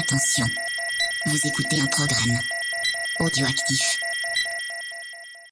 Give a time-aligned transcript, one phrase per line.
[0.00, 0.46] Attention,
[1.26, 2.38] vous écoutez un programme
[3.18, 4.00] audioactif.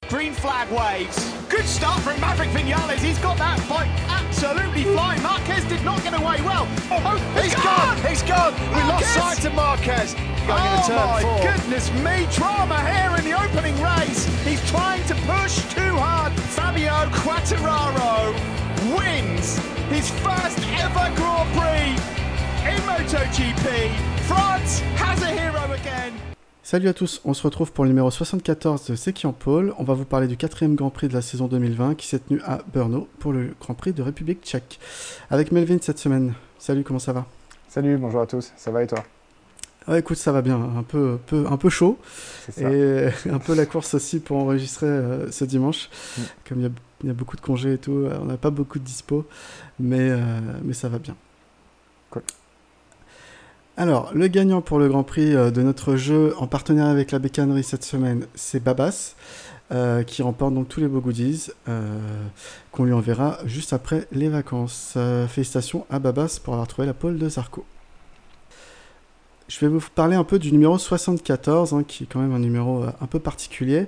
[0.09, 1.31] Green flag waves.
[1.49, 2.97] Good start from Maverick Vinales.
[2.97, 5.21] He's got that bike absolutely flying.
[5.21, 6.67] Marquez did not get away well.
[6.89, 7.95] Oh, He's gone!
[8.09, 8.55] He's gone!
[8.73, 10.15] We lost sight of Marquez.
[10.47, 11.41] Going into Oh turn my four.
[11.45, 14.25] goodness me, drama here in the opening race.
[14.43, 16.33] He's trying to push too hard.
[16.33, 18.33] Fabio Quattararo
[18.97, 19.59] wins
[19.93, 21.93] his first ever Grand Prix
[22.65, 24.18] in MotoGP.
[24.29, 26.13] France has a hero again.
[26.61, 29.73] Salut à tous, on se retrouve pour le numéro 74 de C'est qui en pôle.
[29.79, 32.39] On va vous parler du quatrième Grand Prix de la saison 2020 qui s'est tenu
[32.45, 34.79] à Brno pour le Grand Prix de République tchèque.
[35.31, 36.35] Avec Melvin cette semaine.
[36.59, 37.25] Salut, comment ça va?
[37.69, 39.03] Salut, bonjour à tous, ça va et toi?
[39.87, 41.97] Ouais, écoute, ça va bien, un peu, peu, un peu chaud
[42.45, 42.71] C'est ça.
[42.71, 45.89] et un peu la course aussi pour enregistrer euh, ce dimanche.
[45.89, 46.21] Mm.
[46.47, 48.37] Comme il y a, il y a beaucoup de congés et tout, euh, on n'a
[48.37, 49.25] pas beaucoup de dispo,
[49.79, 50.19] mais, euh,
[50.63, 51.15] mais ça va bien.
[52.11, 52.21] Cool.
[53.79, 57.19] Alors, le gagnant pour le Grand Prix euh, de notre jeu en partenariat avec la
[57.19, 59.15] bécannerie cette semaine, c'est Babas,
[59.71, 61.97] euh, qui remporte donc tous les beaux goodies euh,
[62.73, 64.97] qu'on lui enverra juste après les vacances.
[65.29, 67.63] Félicitations à Babas pour avoir trouvé la pole de Zarco.
[69.47, 72.39] Je vais vous parler un peu du numéro 74, hein, qui est quand même un
[72.39, 73.87] numéro un peu particulier.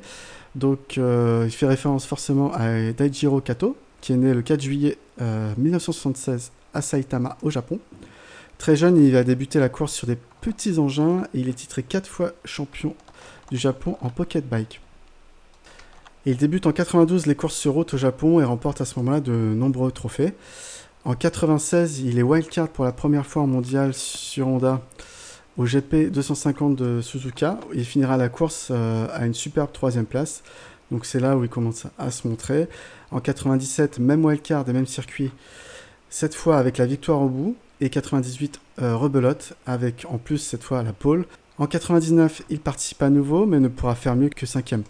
[0.56, 5.54] Donc, il fait référence forcément à Daijiro Kato, qui est né le 4 juillet euh,
[5.58, 7.78] 1976 à Saitama, au Japon.
[8.62, 11.82] Très jeune, il a débuté la course sur des petits engins et il est titré
[11.82, 12.94] 4 fois champion
[13.50, 14.82] du Japon en pocket bike.
[16.28, 19.20] Il débute en 92 les courses sur route au Japon et remporte à ce moment-là
[19.20, 20.36] de nombreux trophées.
[21.06, 24.80] En 96, il est wildcard pour la première fois en mondial sur Honda
[25.58, 27.60] au GP 250 de Suzuka.
[27.74, 30.44] Il finira la course euh, à une superbe troisième place.
[30.92, 32.68] Donc c'est là où il commence à se montrer.
[33.10, 35.32] En 97, même wildcard et même circuit.
[36.12, 37.56] Cette fois avec la victoire au bout.
[37.82, 41.26] Et 98, euh, rebelote avec en plus cette fois la pole.
[41.58, 44.84] En 99, il participe à nouveau mais ne pourra faire mieux que cinquième.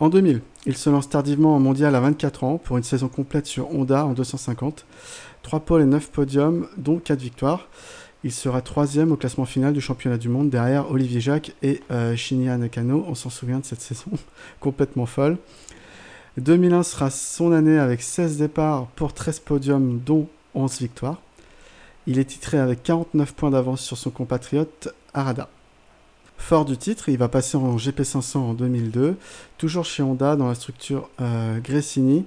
[0.00, 3.46] En 2000, il se lance tardivement en mondial à 24 ans pour une saison complète
[3.46, 4.86] sur Honda en 250.
[5.42, 7.68] 3 pôles et 9 podiums, dont 4 victoires.
[8.24, 12.16] Il sera troisième au classement final du championnat du monde derrière Olivier Jacques et euh,
[12.16, 13.04] Shinya Nakano.
[13.08, 14.10] On s'en souvient de cette saison
[14.60, 15.38] complètement folle.
[16.36, 21.20] 2001 sera son année avec 16 départs pour 13 podiums, dont 11 victoires.
[22.10, 25.50] Il est titré avec 49 points d'avance sur son compatriote Arada.
[26.38, 29.16] Fort du titre, il va passer en GP500 en 2002,
[29.58, 32.24] toujours chez Honda dans la structure euh, Gresini.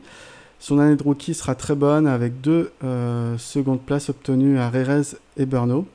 [0.60, 5.18] Son année de rookie sera très bonne avec deux euh, secondes places obtenues à Rerez
[5.38, 5.88] et Brno.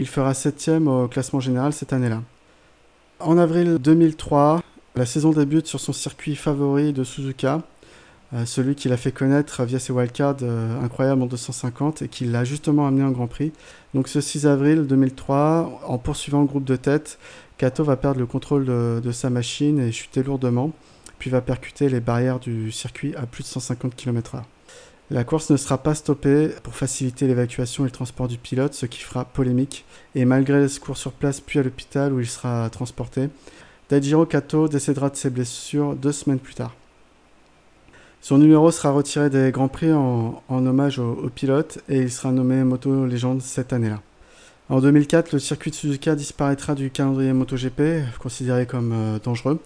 [0.00, 2.22] Il fera septième au classement général cette année-là.
[3.20, 4.60] En avril 2003,
[4.96, 7.62] la saison débute sur son circuit favori de Suzuka,
[8.34, 12.24] euh, celui qu'il a fait connaître via ses wildcards euh, incroyables en 250 et qui
[12.24, 13.52] l'a justement amené en Grand Prix.
[13.94, 17.18] Donc ce 6 avril 2003, en poursuivant le groupe de tête,
[17.56, 20.72] Kato va perdre le contrôle de, de sa machine et chuter lourdement,
[21.18, 24.42] puis va percuter les barrières du circuit à plus de 150 km/h.
[25.10, 28.84] La course ne sera pas stoppée pour faciliter l'évacuation et le transport du pilote, ce
[28.84, 29.86] qui fera polémique.
[30.14, 33.30] Et malgré les secours sur place puis à l'hôpital où il sera transporté,
[33.88, 36.74] Daijiro Kato décédera de ses blessures deux semaines plus tard.
[38.20, 42.10] Son numéro sera retiré des Grands Prix en, en hommage au, au, pilote et il
[42.10, 44.00] sera nommé Moto Légende cette année-là.
[44.70, 49.60] En 2004, le circuit de Suzuka disparaîtra du calendrier MotoGP, considéré comme euh, dangereux,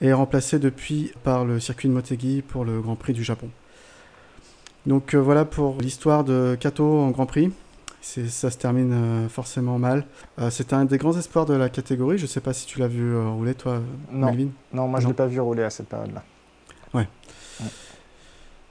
[0.00, 3.48] et est remplacé depuis par le circuit de Motegi pour le Grand Prix du Japon.
[4.86, 7.52] Donc euh, voilà pour l'histoire de Kato en Grand Prix.
[8.00, 10.04] Ça se termine euh, forcément mal.
[10.50, 12.18] C'est un des grands espoirs de la catégorie.
[12.18, 13.80] Je ne sais pas si tu l'as vu rouler, toi,
[14.10, 14.26] non.
[14.26, 14.48] Melvin.
[14.72, 16.24] Non, moi je ne l'ai pas vu rouler à cette période-là.
[16.94, 17.08] Ouais.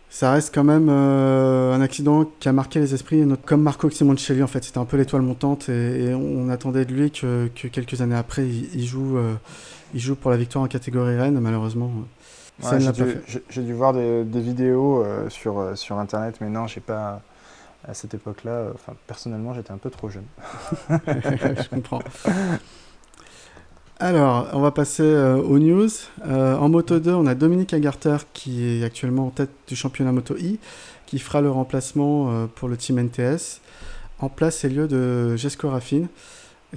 [0.09, 3.89] Ça reste quand même euh, un accident qui a marqué les esprits, notre- comme Marco
[3.89, 4.63] Simoncelli en fait.
[4.63, 8.16] C'était un peu l'étoile montante et, et on attendait de lui que, que quelques années
[8.16, 9.33] après, il, il joue, euh,
[9.95, 11.39] il joue pour la victoire en catégorie Rennes.
[11.39, 11.91] Malheureusement,
[12.63, 13.03] Ouais, j'ai, dû,
[13.50, 17.22] j'ai- voir des, des vidéos euh, sur, sur internet, mais non, j'ai pas.
[17.85, 20.24] À cette époque-là, enfin, personnellement, j'étais un peu trop jeune.
[20.89, 22.00] Je comprends.
[24.00, 25.88] Alors, on va passer euh, aux news.
[26.25, 30.12] Euh, en Moto 2, on a Dominique Agarter qui est actuellement en tête du championnat
[30.12, 30.60] Moto I,
[31.06, 33.62] qui fera le remplacement euh, pour le team NTS.
[34.19, 36.06] En place et lieu de Jesco Raffin,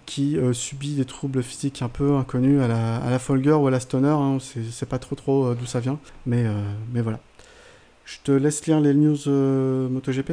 [0.04, 4.08] qui subit des troubles physiques un peu inconnus à la, Folger ou à la Stoner.
[4.08, 6.44] Hein, on sait- sait pas trop trop d'où ça vient, mais,
[6.92, 7.20] mais voilà.
[8.04, 9.16] Je te laisse lire les news
[9.90, 10.32] MotoGP.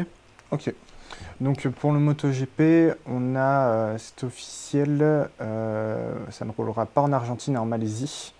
[0.51, 0.73] Ok.
[1.43, 7.11] Donc pour le MotoGP, on a, euh, c'est officiel, euh, ça ne roulera pas en
[7.11, 8.33] Argentine et en Malaisie,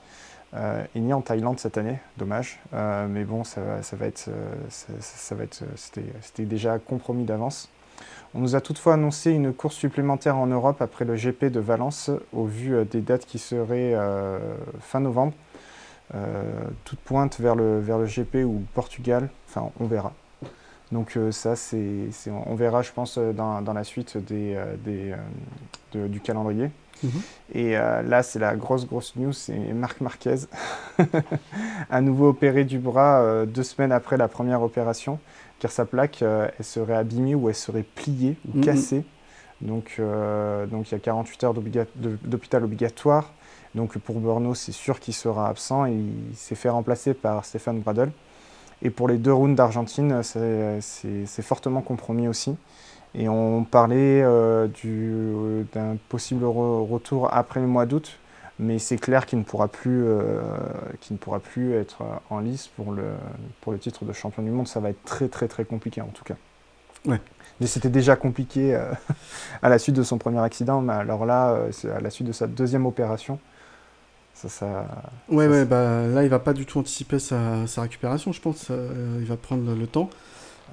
[0.53, 2.61] euh, et ni en Thaïlande cette année, dommage.
[2.71, 4.29] Mais bon, ça, ça va être,
[4.69, 7.67] ça, va être, c'était, c'était déjà compromis d'avance.
[8.35, 12.09] On nous a toutefois annoncé une course supplémentaire en Europe après le GP de Valence,
[12.31, 13.97] au vu des dates qui seraient
[14.79, 15.33] fin novembre.
[16.85, 20.13] toute pointe vers le, vers le GP ou Portugal, enfin on verra.
[20.94, 22.07] Donc ça, c'est,
[22.45, 24.56] on verra, je pense, dans, dans la suite des,
[24.86, 25.16] des,
[25.94, 26.69] du calendrier.
[27.04, 27.22] Mhm.
[27.54, 30.36] Et euh, là, c'est la grosse, grosse news, c'est Marc Marquez,
[31.90, 35.19] à nouveau opéré du bras euh, deux semaines après la première opération,
[35.60, 38.63] car sa plaque, euh, elle serait abîmée ou elle serait pliée ou mhm.
[38.63, 39.04] cassée.
[39.62, 40.01] Donc,
[40.72, 43.31] donc il y a 48 heures d'hôpital obligatoire.
[43.75, 47.80] Donc pour Borno, c'est sûr qu'il sera absent et il s'est fait remplacer par Stéphane
[47.80, 48.12] Bradel.
[48.83, 52.56] Et pour les deux rounds d'Argentine, c'est fortement compromis aussi.
[53.15, 54.68] Et on parlait euh,
[55.74, 58.19] d'un possible retour après le mois d'août,
[58.59, 60.41] mais c'est clair qu'il ne, pourra plus, euh,
[61.12, 63.03] ne pourra plus être en lice pour le,
[63.62, 64.68] pour le titre de champion du monde.
[64.68, 66.35] Ça va être très très très compliqué en tout cas.
[67.06, 67.21] Ouais.
[67.62, 68.91] Mais c'était déjà compliqué euh,
[69.62, 71.57] à la suite de son premier accident, mais alors là,
[71.95, 73.39] à la suite de sa deuxième opération.
[74.33, 74.88] Ça, ça,
[75.30, 78.71] ouais, ouais, bah, là, il va pas du tout anticiper sa, sa récupération, je pense.
[79.19, 80.09] il va prendre le temps.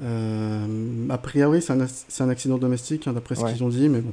[0.02, 4.00] Euh, a priori, c'est un, un, accident domestique, hein, d'après ce qu'ils ont dit, mais
[4.00, 4.12] bon.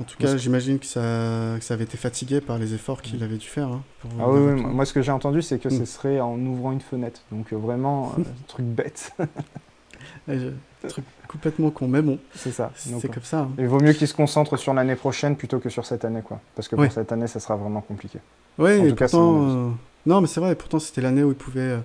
[0.00, 3.22] En tout cas, j'imagine que ça, que ça avait été fatigué par les efforts qu'il
[3.22, 3.68] avait dû faire.
[3.68, 3.82] Hein,
[4.20, 5.86] ah oui, moi ce que j'ai entendu, c'est que ce mm.
[5.86, 7.22] serait en ouvrant une fenêtre.
[7.32, 9.12] Donc euh, vraiment, un truc bête.
[10.28, 10.52] un
[10.88, 12.18] truc complètement con, mais bon.
[12.34, 12.70] C'est ça.
[12.76, 13.40] C'est comme ça.
[13.40, 13.50] Hein.
[13.58, 16.40] Il vaut mieux qu'il se concentre sur l'année prochaine plutôt que sur cette année, quoi.
[16.54, 18.20] Parce que pour cette année, ça sera vraiment compliqué.
[18.58, 19.42] Oui, et pourtant.
[19.42, 19.68] Euh,
[20.06, 21.78] non, mais c'est vrai, pourtant c'était l'année où il pouvait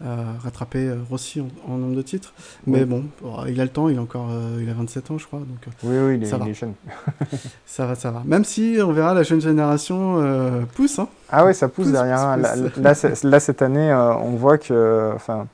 [0.00, 2.34] rattraper euh, Rossi en, nombre de titres.
[2.66, 3.04] Mais bon,
[3.48, 5.40] il a le temps, il a encore euh, il a 27 ans, je crois.
[5.40, 6.74] Donc, euh, oui, oui, il, est, jeune.
[7.66, 8.22] ça va, ça va.
[8.24, 10.98] Même si on verra la jeune génération pousse.
[10.98, 11.08] Hein.
[11.30, 12.20] Ah oui, ça pousse, derrière.
[12.20, 12.36] Hein.
[12.36, 15.12] là, là, cette année, on voit que.
[15.14, 15.46] Enfin,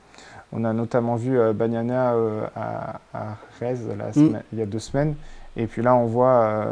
[0.51, 2.13] on a notamment vu Banyana
[2.55, 3.75] à, à Rez
[4.15, 4.39] mm.
[4.51, 5.15] il y a deux semaines.
[5.55, 6.65] Et puis là, on voit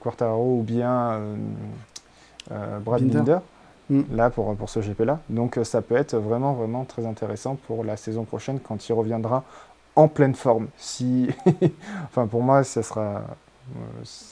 [0.00, 1.20] Quartaro ou bien
[2.50, 3.38] Brad Binder
[3.92, 4.02] Mm.
[4.12, 5.20] là pour, pour ce GP-là.
[5.28, 8.92] Donc euh, ça peut être vraiment, vraiment très intéressant pour la saison prochaine quand il
[8.92, 9.44] reviendra
[9.96, 10.68] en pleine forme.
[10.78, 11.28] Si...
[12.04, 13.22] enfin, pour moi, ça sera.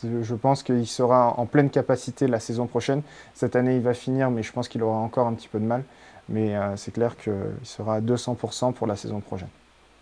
[0.04, 3.02] Euh, je pense qu'il sera en pleine capacité la saison prochaine.
[3.34, 5.64] Cette année, il va finir, mais je pense qu'il aura encore un petit peu de
[5.64, 5.84] mal.
[6.28, 7.32] Mais euh, c'est clair qu'il
[7.62, 9.48] sera à 200% pour la saison prochaine.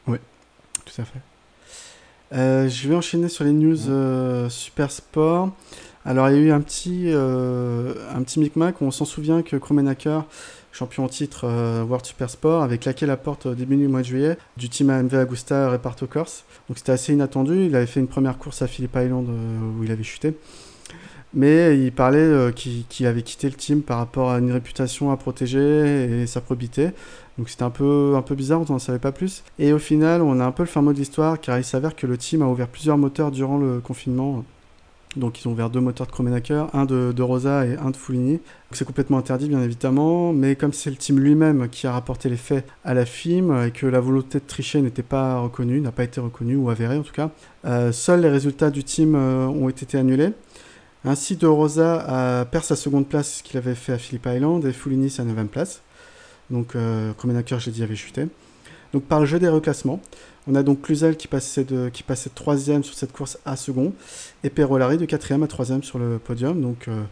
[0.07, 0.19] Oui,
[0.85, 2.69] tout à fait.
[2.69, 5.51] je vais enchaîner sur les news super sport.
[6.05, 8.81] Alors, il y a eu un petit, euh, un petit micmac.
[8.81, 10.25] On s'en souvient que Kromenaker,
[10.73, 14.01] champion en titre euh, World Super Sport, avait claqué la porte au début du mois
[14.01, 16.45] de juillet du team AMV Agusta Reparto Corse.
[16.69, 17.67] Donc, c'était assez inattendu.
[17.67, 20.35] Il avait fait une première course à Phillip Island euh, où il avait chuté.
[21.35, 26.23] Mais il parlait qu'il avait quitté le team par rapport à une réputation à protéger
[26.23, 26.93] et sa probité.
[27.37, 29.45] Donc c'était un peu, un peu bizarre, on n'en savait pas plus.
[29.59, 31.95] Et au final, on a un peu le fin mot de l'histoire car il s'avère
[31.95, 34.43] que le team a ouvert plusieurs moteurs durant le confinement
[35.19, 38.41] donc ils ont ouvert deux moteurs de Kromenaker, un de, Rosa et un de Foulini.
[38.73, 42.37] C'est complètement interdit bien évidemment, mais comme c'est le team lui-même qui a rapporté les
[42.37, 46.05] faits à la FIM et que la volonté de tricher n'était pas reconnue, n'a pas
[46.05, 47.31] été reconnue ou avérée en tout cas,
[47.65, 50.33] euh, seuls les résultats du team euh, ont été annulés.
[51.05, 54.65] Ainsi, De Rosa a perdu sa seconde place, ce qu'il avait fait à Phillip Island,
[54.65, 55.81] et Foulini sa neuvième place.
[56.51, 57.13] Donc euh,
[57.59, 58.27] j'ai dit, avait chuté.
[58.93, 60.01] Donc par le jeu des reclassements,
[60.49, 63.93] on a donc Cluzel qui passait de, qui passait sur cette course à second,
[64.43, 66.61] et Perolari de quatrième à troisième sur le podium.
[66.61, 67.03] Donc euh,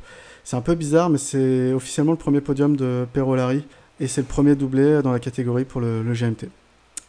[0.43, 3.65] c'est un peu bizarre, mais c'est officiellement le premier podium de Perolari,
[4.01, 6.49] et c'est le premier doublé dans la catégorie pour le, GMT.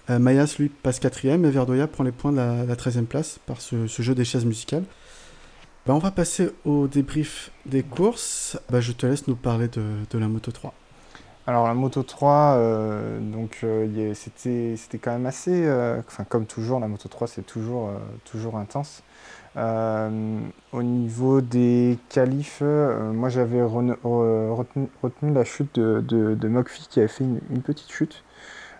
[0.10, 3.62] Euh, Mayas, lui, passe quatrième, et Verdoya prend les points de la, 13e place par
[3.62, 4.84] ce, jeu des chaises musicales.
[5.86, 8.58] Bah, on va passer au débrief des courses.
[8.70, 10.74] Bah, je te laisse nous parler de, de la Moto 3.
[11.50, 16.46] Alors la Moto 3, euh, donc euh, c'était c'était quand même assez, euh, enfin comme
[16.46, 17.90] toujours, la Moto 3 c'est toujours
[18.26, 19.02] toujours intense.
[19.56, 24.88] au niveau des qualifs, moi j'avais retenu,
[25.34, 28.26] la chute de, de, qui avait fait une, petite chute,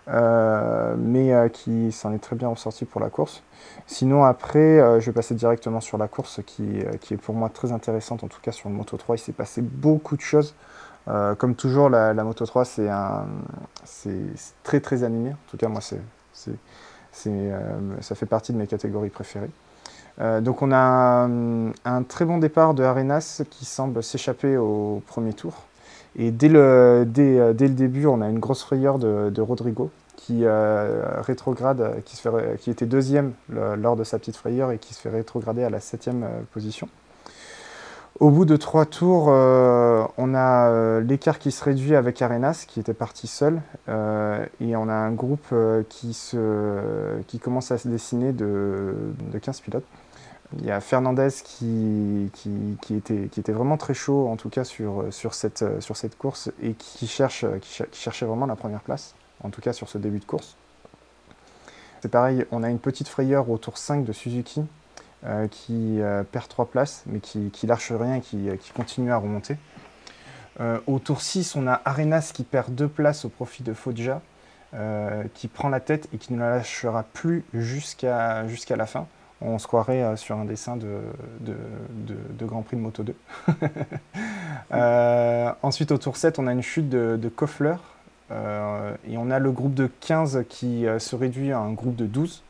[0.06, 3.42] mais qui s'en est très bien ressorti pour la course.
[3.86, 7.72] Sinon après, je vais passer directement sur la course qui, qui est pour moi très
[7.72, 10.54] intéressante, en tout cas sur le Moto 3, il s'est passé beaucoup de choses.
[11.08, 12.90] Euh, comme toujours, la, Moto 3, c'est
[14.62, 15.30] très très animé.
[15.30, 15.80] En tout cas, moi,
[17.26, 17.60] euh,
[18.00, 19.50] ça fait partie de mes catégories préférées.
[20.20, 21.28] Euh, donc on a
[21.84, 25.54] un, très bon départ de Arenas qui semble s'échapper au premier tour.
[26.16, 32.02] Et dès le, début, on a une grosse frayeur de, Rodrigo qui rétrograde,
[32.58, 35.78] qui était deuxième lors de sa petite frayeur et qui se fait rétrograder à la
[35.78, 36.88] septième position.
[38.20, 42.64] Au bout de trois tours, euh, on a euh, l'écart qui se réduit avec Arenas,
[42.66, 45.54] qui était parti seul, euh, et on a un groupe
[45.88, 48.92] qui, se, qui commence à se dessiner de,
[49.30, 49.84] de 15 pilotes.
[50.58, 54.64] Il y a Fernandez qui, qui, était, qui était vraiment très chaud, en tout cas
[54.64, 59.14] sur, sur, cette, sur cette course, et qui, cherche, qui, cherchait vraiment la première place,
[59.44, 60.56] en tout cas sur ce début de course.
[62.02, 64.64] C'est pareil, on a une petite frayeur au tour 5 de Suzuki,
[65.26, 69.10] euh, qui euh, perd 3 places, mais qui, qui lâche rien et qui, qui, continue
[69.10, 69.56] à remonter.
[70.60, 74.20] Euh, au tour 6, on a Arenas qui perd 2 places au profit de Foggia,
[75.34, 78.44] qui prend la tête et qui ne la lâchera plus jusqu'à
[78.76, 79.06] la fin.
[79.40, 81.00] On se croirait sur un dessin de,
[81.40, 81.56] de,
[82.38, 83.14] de, Grand Prix de Moto 2.
[85.62, 87.76] ensuite, au tour 7, on a une chute de, de Koffler.
[88.30, 92.44] et on a le groupe de 15 qui se réduit à un groupe de 12.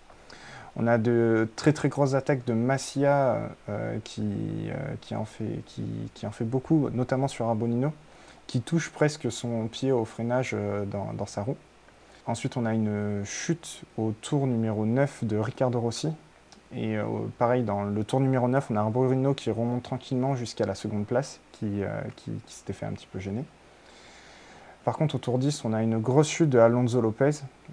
[0.80, 4.22] On a de très très grosses attaques de Massia euh, qui,
[4.68, 7.92] euh, qui, en fait, beaucoup, notamment sur Arbonino,
[8.46, 11.56] qui touche presque son pied au freinage euh, dans, sa roue.
[12.26, 16.10] Ensuite, on a une chute au tour numéro 9 de Riccardo Rossi.
[16.76, 16.98] Et
[17.38, 21.06] pareil, dans le tour numéro 9, on a Arbolino qui remonte tranquillement jusqu'à la seconde
[21.06, 21.80] place, qui,
[22.16, 23.42] qui, qui s'était fait un petit peu gêner.
[24.84, 27.30] Par contre, au tour 10, on a une grosse chute de Alonso Lopez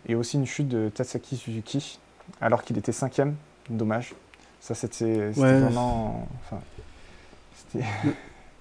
[0.07, 1.99] et aussi une chute de Tatsaki Suzuki,
[2.41, 3.35] alors qu'il était cinquième.
[3.69, 4.13] Dommage.
[4.59, 6.27] Ça, c'était vraiment.
[6.43, 6.59] Enfin,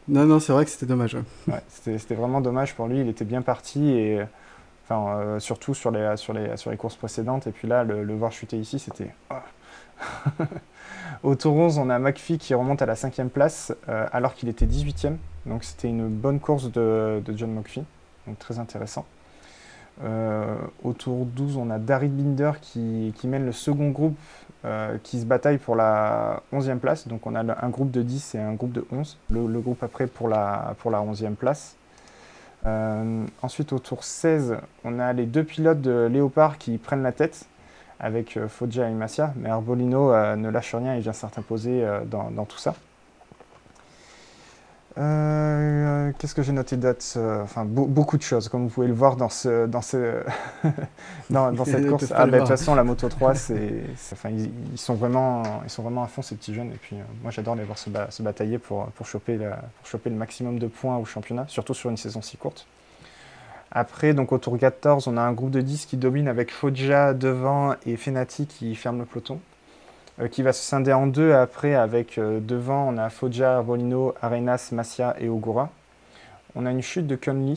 [0.08, 1.16] non, non, c'est vrai que c'était dommage.
[1.48, 1.62] Ouais.
[1.68, 3.00] c'était vraiment dommage pour lui.
[3.00, 4.22] Il était bien parti et.
[4.84, 7.46] Enfin, euh, surtout sur les, sur, les, sur les courses précédentes.
[7.46, 9.14] Et puis là, le, voir chuter ici, c'était.
[11.22, 14.50] Au tour 11, on a McPhee qui remonte à la cinquième place euh, alors qu'il
[14.50, 15.16] était 18e.
[15.46, 17.84] Donc c'était une bonne course de, de John McPhee.
[18.26, 19.06] Donc très intéressant.
[20.02, 24.18] Euh, au tour 12, on a Darid Binder qui, mène le second groupe
[24.64, 27.06] euh, qui se bataille pour la 11e place.
[27.06, 29.16] Donc on a un groupe de 10 et un groupe de 11.
[29.30, 31.76] Le, groupe après pour la, pour la 11e place.
[32.66, 37.12] Euh, ensuite, au tour 16, on a les deux pilotes de Léopard qui prennent la
[37.12, 37.46] tête
[38.00, 39.32] avec Foggia et Massia.
[39.36, 42.74] Mais Arbolino ne lâche rien et vient s'imposer dans, dans tout ça.
[44.96, 47.02] Euh, qu'est-ce que j'ai noté d'autre
[47.42, 50.22] Enfin, beaucoup de choses, comme vous pouvez le voir dans, ce, dans, ce
[51.30, 52.12] dans, dans, cette course.
[52.14, 53.82] Ah, bah, de toute façon, la Moto 3, c'est,
[54.12, 56.70] enfin, ils, sont vraiment, ils sont vraiment à fond, ces petits jeunes.
[56.70, 60.10] Et puis, euh, moi, j'adore les voir se, se, batailler pour, pour, choper pour choper
[60.10, 62.66] le maximum de points au championnat, surtout sur une saison si courte.
[63.72, 67.12] Après, donc au tour 14, on a un groupe de 10 qui domine avec Foggia
[67.12, 69.40] devant et Fenati qui ferme le peloton.
[70.20, 74.14] Euh, qui va se scinder en deux après avec euh, devant on a Foggia, Arbolino,
[74.22, 75.70] Arenas, Massia et Ogura.
[76.54, 77.54] On a une chute de Conley.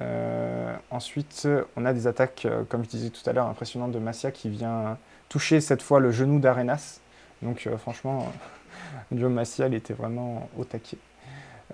[0.00, 4.30] Euh, ensuite, on a des attaques, comme je disais tout à l'heure, impressionnantes de Massia
[4.30, 4.96] qui vient
[5.28, 7.00] toucher cette fois le genou d'Arenas.
[7.42, 8.32] Donc franchement,
[9.12, 10.98] Joe Massia, il était vraiment au taquet.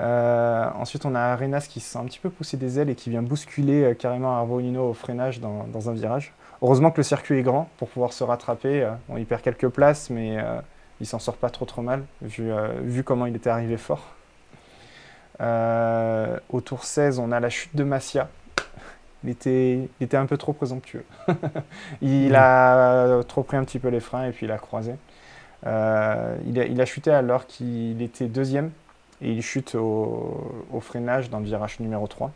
[0.00, 3.10] ensuite, on a Arenas qui se sent un petit peu pousser des ailes et qui
[3.10, 6.32] vient bousculer carrément Arbolino au freinage dans un virage.
[6.62, 8.82] Heureusement que le circuit est grand pour pouvoir se rattraper.
[8.82, 10.60] Euh, il perd quelques places, mais euh,
[11.00, 14.14] il s'en sort pas trop trop mal, vu, euh, vu comment il était arrivé fort.
[15.40, 18.28] au tour 16, on a la chute de Massia.
[19.24, 21.04] Il était, il était un peu trop présomptueux.
[22.00, 24.94] il a trop pris un petit peu les freins et puis il a croisé.
[25.64, 28.70] il, a, il, a, chuté alors qu'il était deuxième
[29.20, 32.30] et il chute au, au freinage dans le virage numéro 3.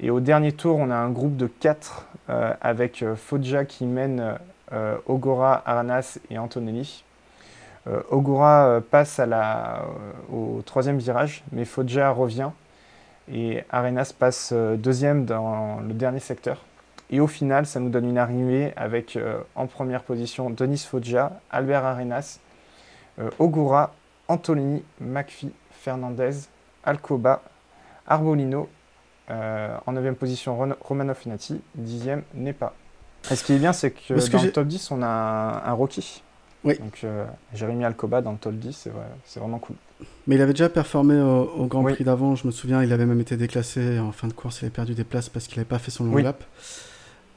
[0.00, 3.84] Et au dernier tour, on a un groupe de 4 euh, avec euh, Foggia qui
[3.84, 4.38] mène
[4.72, 7.04] euh, Ogora, Aranas et Antonelli.
[8.10, 9.18] Ogura passe
[10.30, 12.50] au troisième virage, mais Foggia revient
[13.32, 16.62] et Arenas passe deuxième dans le dernier secteur.
[17.08, 19.18] Et au final, ça nous donne une arrivée avec
[19.54, 22.40] en première position Denis Foggia, Albert Arenas,
[23.38, 23.94] Ogura,
[24.28, 26.34] Antonini, McPhee, Fernandez,
[26.84, 27.40] Alcoba,
[28.06, 28.77] Arbolino euh,
[29.30, 31.60] en 9 position, Romano Finati.
[31.78, 32.74] 10e, Nepa.
[33.30, 36.22] Et ce qui est bien, c'est que dans le top 10, on a un, rookie.
[36.64, 36.78] Oui.
[36.78, 38.88] Donc euh, Jérémy Alcoba dans le top 10,
[39.24, 39.76] c'est vraiment cool.
[40.26, 43.20] Mais il avait déjà performé au, Grand Prix d'avant, je me souviens, il avait même
[43.20, 45.78] été déclassé en fin de course, il avait perdu des places parce qu'il n'avait pas
[45.78, 46.22] fait son long oui.
[46.22, 46.42] lap.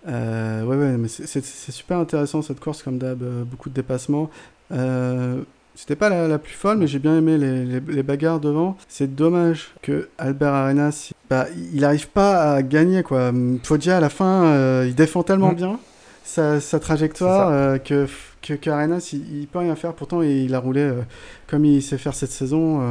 [0.07, 4.29] Euh, ouais, ouais, mais c'est super intéressant cette course, comme d'hab, euh, beaucoup de dépassements.
[4.71, 5.41] Euh,
[5.75, 8.77] c'était pas la, plus folle, mais j'ai bien aimé les, bagarres devant.
[8.87, 13.31] C'est dommage que Albert Arenas, bah, il n'arrive pas à gagner quoi.
[13.63, 15.55] Foggia à la fin, euh, il défend tellement mm.
[15.55, 15.79] bien
[16.25, 18.05] sa, trajectoire euh, que
[18.41, 19.93] que, Arenas, il, peut rien faire.
[19.93, 21.01] Pourtant, il a roulé euh,
[21.47, 22.81] comme il sait faire cette saison.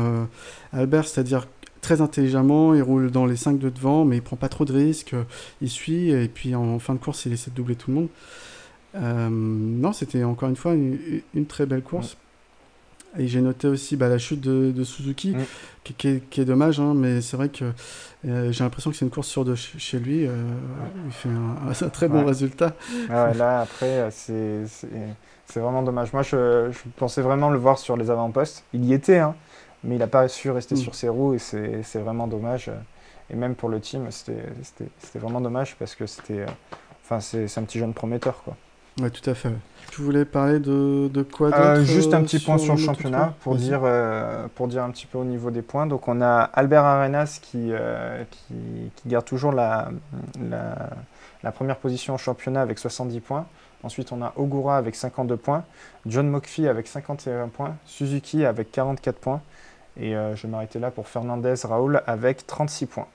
[0.73, 1.49] Albert, c'est-à-dire
[1.83, 4.73] très intelligemment, il roule dans les 5 de devant, mais il prend pas trop de
[4.73, 5.15] risques.
[5.61, 8.09] il suit et puis en, fin de course, il essaie de doubler tout le monde.
[9.31, 12.17] non, c'était encore une fois une, très belle course.
[13.19, 15.45] Et j'ai noté aussi bah, la chute de, Suzuki, Mm.
[15.85, 17.65] qui, qui est, qui est dommage, hein, mais c'est vrai que
[18.29, 20.27] euh, j'ai l'impression que c'est une course sur deux ch- chez lui.
[20.27, 20.31] euh,
[21.07, 22.27] il fait un, un très bon Ouais.
[22.27, 22.75] résultat.
[23.09, 24.65] Ah là, après, euh,
[25.47, 26.13] c'est vraiment dommage.
[26.13, 28.65] Moi, je, je pensais vraiment le voir sur les avant-postes.
[28.73, 29.35] Il y était, hein,
[29.83, 30.79] mais il n'a pas su rester Mm.
[30.79, 32.71] sur ses roues et c'est vraiment dommage.
[33.29, 36.45] Et même pour le team, c'était vraiment dommage parce que c'était.
[37.05, 38.57] Enfin, c'est c'est un petit jeune prometteur, quoi.
[39.01, 39.51] Ouais, tout à fait.
[39.91, 42.81] Tu voulais parler de, de quoi d'autre Euh, juste un euh, petit point sur le
[42.81, 45.87] Moto3 championnat pour dire, euh, pour dire un petit peu au niveau des points.
[45.87, 48.55] Donc on a Albert Arenas qui, euh, qui,
[48.97, 49.91] qui garde toujours la,
[50.41, 50.91] la,
[51.43, 53.47] la première position au championnat avec 70 points.
[53.83, 55.65] Ensuite on a Ogura avec 52 points,
[56.07, 59.41] John Mokfi avec 51 points, Suzuki avec 44 points.
[59.97, 63.07] Et euh, je vais m'arrêter là pour Fernandez Raoul avec 36 points.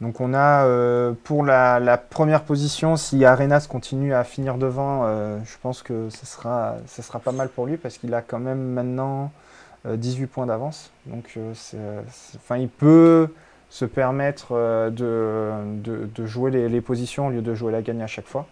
[0.00, 5.02] Donc on a euh, pour la, la première position, si Arenas continue à finir devant,
[5.04, 8.20] euh, je pense que ce sera, ce sera pas mal pour lui parce qu'il a
[8.20, 9.32] quand même maintenant
[9.86, 10.90] euh, 18 points d'avance.
[11.06, 11.78] Donc euh, c'est-
[12.10, 13.28] c'est- enfin, il peut
[13.70, 17.80] se permettre euh, de, de- de jouer les, les positions au lieu de jouer la
[17.82, 18.46] gagne à chaque fois.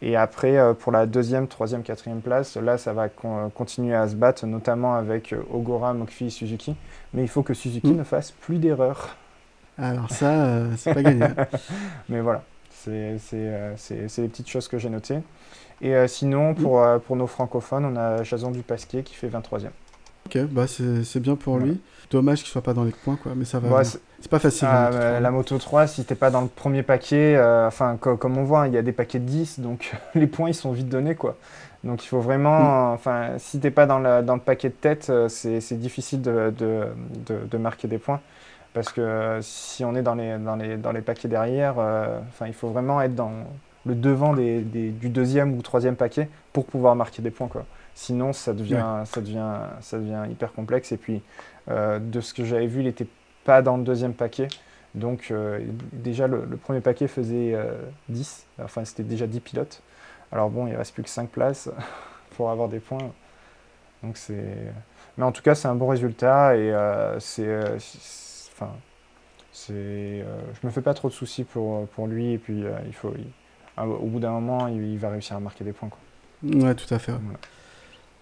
[0.00, 4.06] Et après, euh, pour la deuxième, troisième, quatrième place, là, ça va con- continuer à
[4.08, 6.76] se battre, notamment avec euh, Ogura, Mokfi et Suzuki.
[7.12, 7.96] Mais il faut que Suzuki Mm.
[7.98, 9.16] ne fasse plus d'erreurs.
[9.78, 11.24] Alors ça, euh, c'est pas gagné.
[12.08, 15.20] Mais voilà, c'est euh, c'est- les petites choses que j'ai notées.
[15.80, 19.70] Et euh, sinon, pour, euh, pour nos francophones, on a Jason Dupasquier qui fait 23e.
[20.26, 21.80] ok, bah c'est bien pour lui.
[22.10, 23.32] Dommage qu'il soit pas dans les points, quoi.
[23.36, 23.68] Mais ça va.
[23.68, 24.66] Bah, c'est- pas facile.
[24.68, 25.22] ah, hein, de toute euh, façon.
[25.22, 28.62] la Moto 3, si t'es pas dans le premier paquet, enfin, co- comme on voit,
[28.62, 31.14] hein, il y a des paquets de 10, donc les points, ils sont vite donnés,
[31.14, 31.36] quoi.
[31.84, 35.12] Donc il faut vraiment, enfin, si t'es pas dans, la- dans le paquet de tête,
[35.28, 36.86] c'est c'est difficile de, de,
[37.26, 38.20] de- de marquer des points.
[38.78, 42.20] Parce que euh, si on est dans les, dans les, dans les paquets derrière, euh,
[42.28, 43.32] enfin, il faut vraiment être dans
[43.86, 47.64] le devant des, des- du deuxième ou troisième paquet pour pouvoir marquer des points, quoi.
[47.94, 49.48] Sinon, ça devient, ça devient,
[49.80, 50.92] ça devient hyper complexe.
[50.92, 51.22] Et puis,
[51.70, 53.08] euh, de ce que j'avais vu, il n'était
[53.44, 54.46] pas dans le deuxième paquet.
[54.94, 55.58] Donc, euh,
[55.92, 57.72] déjà, le, le premier paquet faisait euh,
[58.08, 58.46] 10.
[58.62, 59.82] Enfin, c'était déjà 10 pilotes.
[60.30, 61.68] Alors, bon, il ne reste plus que 5 places
[62.36, 62.98] pour avoir des points.
[64.02, 64.72] Donc, c'est.
[65.16, 66.56] Mais en tout cas, c'est un bon résultat.
[66.56, 66.72] Et
[67.18, 67.78] c'est.
[68.60, 68.72] Enfin.
[69.52, 69.72] C'est.
[69.72, 70.24] euh,
[70.60, 72.32] je me fais pas trop de soucis pour, pour lui.
[72.32, 73.12] Et puis, euh, il faut.
[73.16, 73.24] il-
[73.76, 75.88] ah, au bout d'un moment, il, il va réussir à marquer des points.
[75.88, 75.98] Quoi.
[76.66, 77.12] Ouais, tout à fait.
[77.12, 77.38] Voilà.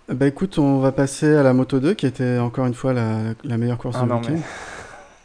[0.09, 3.21] Bah écoute, on va passer à la Moto 2, qui était encore une fois la,
[3.43, 4.37] la meilleure course Ah du week-end.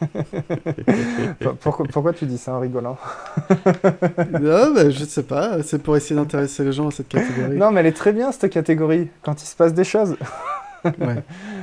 [1.39, 2.97] Pour- pourquoi, pourquoi tu dis ça en rigolant
[4.41, 7.55] non, bah, je sais pas, c'est pour essayer d'intéresser les gens à cette catégorie.
[7.57, 10.15] Non, mais elle est très bien cette catégorie, quand il se passe des choses.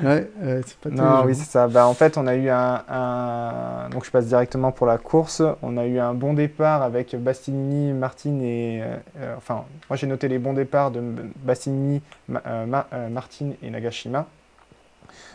[0.02, 0.28] Ouais,
[0.66, 1.66] c'est pas Non, oui, c'est ça.
[1.68, 5.42] Bah, en fait, on a eu un, un- Donc, je passe directement pour la course.
[5.62, 8.80] On a eu un bon départ avec Bastianini, Martin et.
[8.82, 11.00] euh, euh, enfin, moi, j'ai noté les bons départs de
[11.42, 14.26] Bastianini, Ma- euh, Ma- euh, Martin et Nagashima.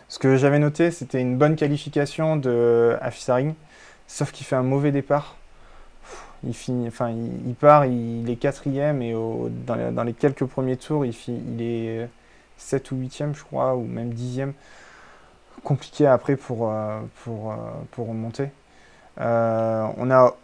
[0.10, 3.54] Ce que j'avais noté, c'était une bonne qualification de Afisaring,
[4.08, 5.36] sauf qu'il fait un mauvais départ.
[6.46, 10.04] Il, finit, enfin, il, il part, il, il est quatrième et au- dans, les, dans
[10.04, 11.14] les quelques premiers tours, il
[11.62, 12.10] est
[12.58, 14.54] 7 ou 8e, je crois, ou même 10e.
[15.64, 17.56] Compliqué après pour, euh, pour, euh,
[17.92, 18.50] pour remonter.
[19.20, 20.36] Euh, on a,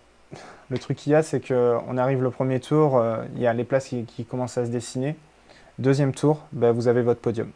[0.70, 3.04] le truc qu'il y a, c'est qu'on arrive le premier tour,
[3.36, 5.16] il y a les places qui, commencent à se dessiner.
[5.80, 7.52] Deuxième tour, ben, vous avez votre podium.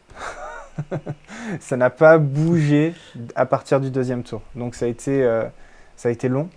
[1.60, 2.96] ça n'a pas bougé
[3.36, 4.42] à partir du deuxième tour.
[4.56, 5.24] Donc ça a été,
[5.96, 6.50] ça a été long.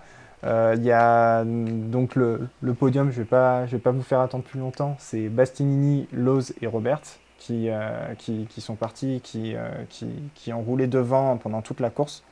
[0.44, 4.20] Il y a donc le, le podium, je ne vais, pas- vais pas vous faire
[4.20, 4.96] attendre plus longtemps.
[4.98, 7.02] C'est Bastianini, Loz et Robert
[7.38, 11.80] qui, euh, qui, qui sont partis, qui, euh, qui, qui ont roulé devant pendant toute
[11.80, 12.22] la course.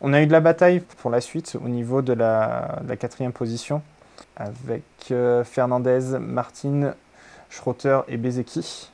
[0.00, 3.32] On a eu de la bataille pour la suite au niveau de la, la quatrième
[3.32, 3.82] position
[4.36, 6.94] avec euh, Fernandez, Martin,
[7.50, 8.90] Schroeter et Bezeki.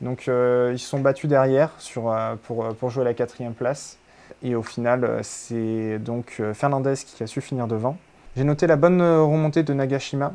[0.00, 3.96] Donc ils se sont battus derrière sur, pour, pour jouer la quatrième place.
[4.42, 7.96] Et au final, c'est donc Fernandez qui a su finir devant.
[8.36, 10.34] J'ai noté la bonne remontée de Nagashima,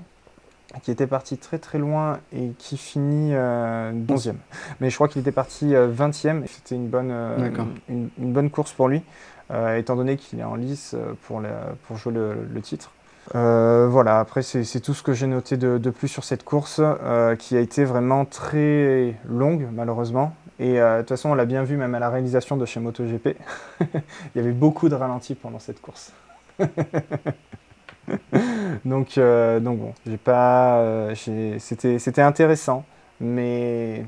[0.83, 4.35] qui était parti très très loin et qui finit euh, 11e.
[4.79, 6.43] Mais je crois qu'il était parti euh, 20e.
[6.43, 7.49] et C'était une, bonne, euh,
[7.89, 9.01] une, une bonne course pour lui,
[9.51, 12.91] euh, étant donné qu'il est en lice euh, pour, la- pour jouer le, le titre.
[13.35, 16.81] Euh, voilà, après c'est tout ce que j'ai noté de, de plus sur cette course
[16.83, 20.33] euh, qui a été vraiment très longue malheureusement.
[20.59, 22.79] Et euh, de toute façon on l'a bien vu même à la réalisation de chez
[22.79, 23.37] MotoGP.
[23.81, 23.87] Il
[24.35, 26.11] y avait beaucoup de ralentis pendant cette course.
[28.85, 31.15] donc, euh, donc bon, j'ai pas, euh,
[31.59, 32.85] c'était c'était intéressant,
[33.19, 34.05] mais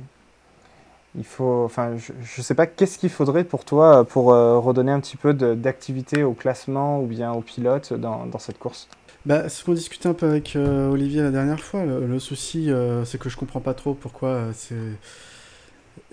[1.15, 4.91] il faut, enfin, je, je sais pas qu'est-ce qu'il faudrait pour toi pour euh, redonner
[4.91, 8.87] un petit peu d'activité au classement ou bien au pilote dans, cette course?
[9.25, 12.71] Bah, ce qu'on discutait un peu avec Olivier la dernière fois, le, le souci,
[13.05, 14.75] c'est que je comprends pas trop pourquoi c'est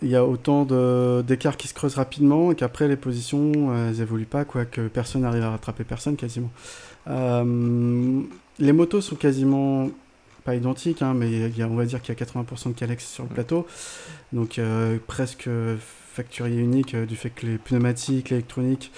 [0.02, 0.64] il y a autant
[1.22, 4.86] d'écarts qui se creusent rapidement et qu'après les positions euh, elles évoluent pas quoi que
[4.88, 6.50] personne n'arrive à rattraper personne quasiment.
[7.08, 8.22] Euh,
[8.58, 9.90] les motos sont quasiment
[10.44, 12.72] pas identiques hein, mais il y a, on va dire qu'il y a 80% de
[12.74, 13.66] Calex sur le plateau.
[14.32, 15.48] Donc euh, presque
[16.12, 18.92] facturier unique du fait que les pneumatiques l'électronique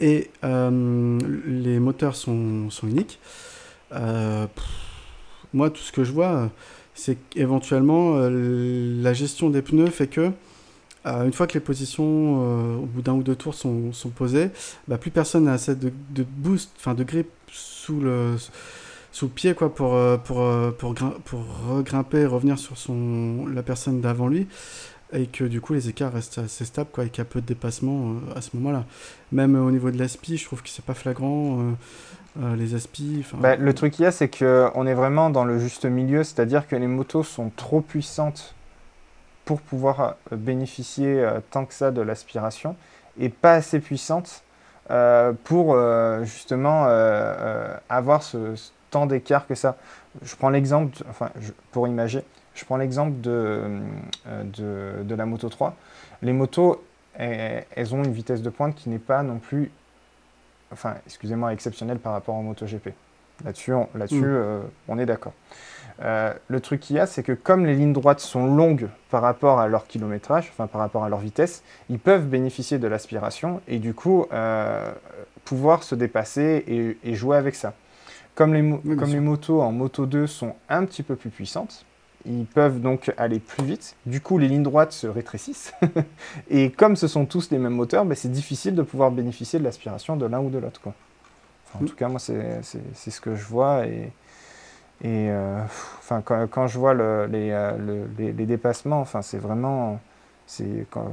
[0.00, 3.20] et les moteurs sont, sont uniques.
[5.52, 6.50] Moi tout ce que je vois
[6.94, 10.30] c'est qu'éventuellement, euh, la gestion des pneus fait que,
[11.06, 14.10] euh, une fois que les positions euh, au bout d'un ou deux tours sont, sont
[14.10, 14.50] posées,
[14.88, 18.36] bah, plus personne n'a assez de, de boost, enfin de grip sous le,
[19.10, 20.46] sous pied quoi, pour, pour,
[20.78, 24.46] pour, pour revenir sur son, la personne d'avant lui
[25.14, 27.42] et que du coup les écarts restent assez stables quoi, et qu'il y a peu
[27.42, 28.86] de dépassement à ce moment-là.
[29.30, 31.74] Même au niveau de l'aspi, je trouve que c'est pas flagrant.
[32.36, 33.26] Les aspis.
[33.34, 36.66] Bah, le truc qu'il y a, c'est qu'on est vraiment dans le juste milieu, c'est-à-dire
[36.66, 38.54] que les motos sont trop puissantes
[39.44, 42.76] pour pouvoir euh, bénéficier euh, tant que ça de l'aspiration
[43.18, 44.42] et pas assez puissantes
[45.44, 45.76] pour
[46.22, 46.84] justement
[47.88, 48.56] avoir ce,
[48.92, 49.76] temps d'écart que ça.
[50.22, 51.30] Je prends l'exemple, enfin,
[51.72, 52.22] pour imaginer,
[52.54, 53.62] je prends l'exemple de,
[54.44, 55.74] de, de, la Moto 3.
[56.20, 59.72] Les motos, elles ont une vitesse de pointe qui n'est pas non plus
[60.72, 62.90] enfin, excusez-moi, exceptionnel par rapport au MotoGP.
[63.44, 64.22] Là-dessus, on, là mm.
[64.24, 65.32] euh, on est d'accord.
[66.02, 69.22] Euh, le truc qu'il y a, c'est que comme les lignes droites sont longues par
[69.22, 73.60] rapport à leur kilométrage, enfin par rapport à leur vitesse, ils peuvent bénéficier de l'aspiration
[73.68, 74.92] et du coup euh,
[75.44, 77.74] pouvoir se dépasser et, jouer avec ça.
[78.34, 81.84] Comme les, comme les motos en Moto 2 sont un petit peu plus puissantes,
[82.26, 83.96] ils peuvent donc aller plus vite.
[84.06, 85.72] Du coup, les lignes droites se rétrécissent.
[86.50, 89.64] et comme ce sont tous les mêmes moteurs, ben, c'est difficile de pouvoir bénéficier de
[89.64, 90.80] l'aspiration de l'un ou de l'autre.
[90.86, 91.86] en mm.
[91.86, 92.62] tout cas, moi, c'est
[93.10, 93.86] ce que je vois.
[93.86, 94.12] Et,
[95.02, 95.62] et euh,
[95.98, 100.00] enfin, quand, quand, je vois le, les, euh, les, les, dépassements, enfin, c'est vraiment.
[100.90, 101.10] Quand,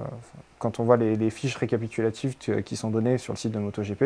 [0.57, 4.05] quand on voit les, fiches récapitulatives qui sont données sur le site de MotoGP,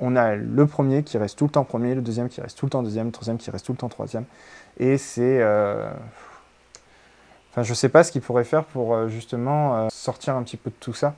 [0.00, 2.66] on a le premier qui reste tout le temps premier, le deuxième qui reste tout
[2.66, 4.24] le temps deuxième, le troisième qui reste tout le temps troisième.
[4.78, 5.40] Et c'est.
[5.40, 5.92] Euh,
[7.52, 10.56] Enfin, je sais pas ce qu'ils pourraient faire pour euh, justement euh, sortir un petit
[10.56, 11.14] peu de tout ça.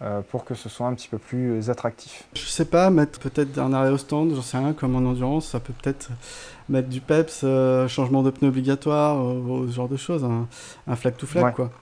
[0.00, 2.22] Euh, pour que ce soit un petit peu plus attractif.
[2.32, 5.48] Je sais pas, mettre peut-être un arrêt au stand, j'en sais rien, comme en endurance,
[5.48, 6.10] ça peut peut-être
[6.68, 7.44] mettre du peps,
[7.88, 9.16] changement de pneu obligatoire,
[9.66, 11.72] ce genre de choses, un, flag to flag quoi.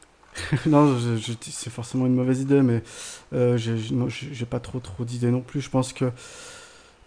[0.66, 0.96] non,
[1.42, 2.82] c'est forcément une mauvaise idée, mais
[3.56, 5.60] j'ai pas trop trop d'idées non plus.
[5.60, 6.10] Je pense que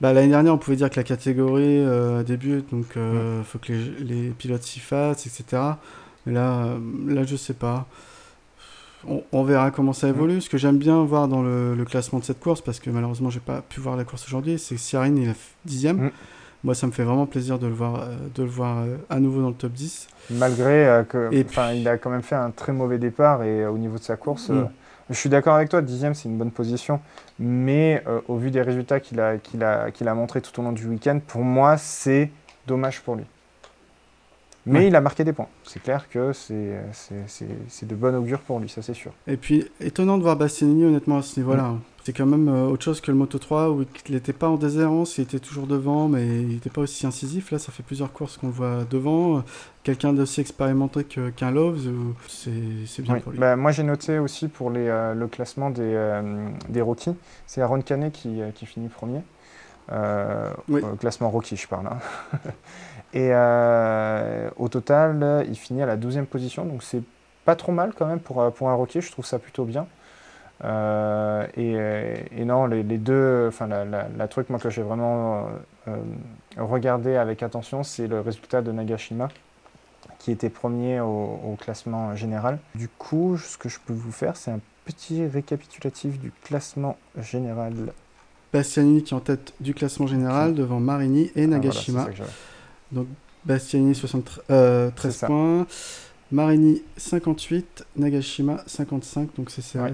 [0.02, 1.84] bah, l'année dernière, on pouvait dire que la catégorie
[2.28, 5.78] débute, donc il faut que les, les pilotes s'y fassent, etc.
[6.26, 7.86] Mais là, euh, là je sais pas.
[9.34, 10.40] On, verra comment ça évolue.
[10.40, 13.42] Ce que j'aime bien voir dans le, classement de cette course, parce que malheureusement, j'ai
[13.42, 16.06] pas pu voir la course aujourd'hui, c'est que il est dixième.
[16.06, 16.12] Mm.
[16.64, 19.20] Moi, ça me fait vraiment plaisir de le voir, euh, de le voir euh, à
[19.20, 20.08] nouveau dans le top 10.
[20.30, 24.04] Malgré qu'il il a quand même fait un très mauvais départ et au niveau de
[24.04, 24.70] sa course, mm.
[25.10, 27.02] je suis d'accord avec toi, dixième, c'est une bonne position.
[27.40, 30.72] Mais au vu des résultats qu'il a, qu'il a, qu'il a montré tout au long
[30.72, 32.32] du week-end, pour moi, c'est
[32.68, 33.26] dommage pour lui.
[34.66, 35.48] Mais il a marqué des points.
[35.64, 39.12] C'est clair que c'est de bon augure pour lui, ça c'est sûr.
[39.28, 41.76] Et puis, étonnant de voir Bastianini honnêtement à ce niveau-là.
[42.06, 44.58] C'est quand même euh, autre chose que le Moto 3 où il n'était pas en
[44.58, 47.50] déshérence, il était toujours devant, mais il n'était pas aussi incisif.
[47.52, 49.42] Là, ça fait plusieurs courses qu'on le voit devant.
[49.84, 51.88] Quelqu'un d'aussi expérimenté qu'un Loves,
[52.28, 53.40] c'est bien pour lui.
[53.40, 57.16] Bah, moi, j'ai noté aussi pour les, euh, le classement des, euh, des rookies,
[57.48, 59.22] c'est Aaron Canet qui, qui finit premier.
[61.00, 61.88] Classement rookie, je parle.
[61.88, 62.40] Hein.
[63.14, 67.04] Et euh, au total, il finit à la 12e position, donc c'est
[67.46, 69.86] pas trop mal quand même pour, euh, pour un rookie, je trouve ça plutôt bien.
[70.64, 75.48] Euh, et, non, les, deux, enfin la, la, truc moi que j'ai vraiment
[76.58, 79.28] regardé avec attention, c'est le résultat de Nagashima,
[80.20, 82.60] qui était premier au, classement général.
[82.76, 87.74] Du coup, ce que je peux vous faire, c'est un petit récapitulatif du classement général.
[88.54, 92.08] Bastianini qui est en tête du classement général devant Marini et ah, Nagashima.
[92.92, 93.08] Donc
[93.46, 94.92] Bastiani 73 euh,
[95.26, 95.68] points.
[96.32, 99.94] Marini 58, Nagashima 55, donc c'est serré.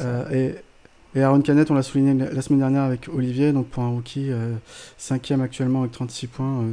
[0.00, 3.82] Euh, et, et, Aaron Canet, on l'a souligné la semaine dernière avec Olivier, donc pour
[3.84, 4.56] un rookie, 5 euh,
[4.96, 6.64] cinquième actuellement avec 36 points.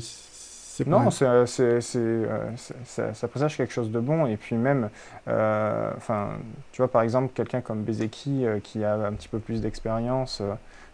[0.88, 4.26] non, ça, ça, présage quelque chose de bon.
[4.26, 4.90] Et puis même,
[5.28, 6.30] enfin,
[6.72, 10.42] tu vois, par exemple, quelqu'un comme Bezeki, qui a un petit peu plus d'expérience,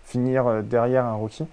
[0.05, 1.47] finir derrière un rookie,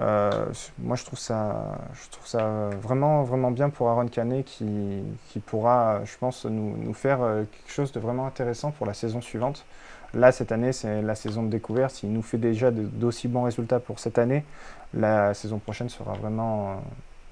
[0.00, 0.46] euh,
[0.78, 5.38] moi, je trouve ça, je trouve ça vraiment, vraiment bien pour Aaron Canet qui, qui
[5.38, 9.20] pourra, je pense, nous, nous, faire euh, quelque chose de vraiment intéressant pour la saison
[9.20, 9.64] suivante.
[10.12, 11.94] Là, cette année, c'est la saison de découverte.
[11.94, 14.44] S'il nous fait déjà d'aussi bons résultats pour cette année,
[14.92, 16.82] la saison prochaine sera vraiment,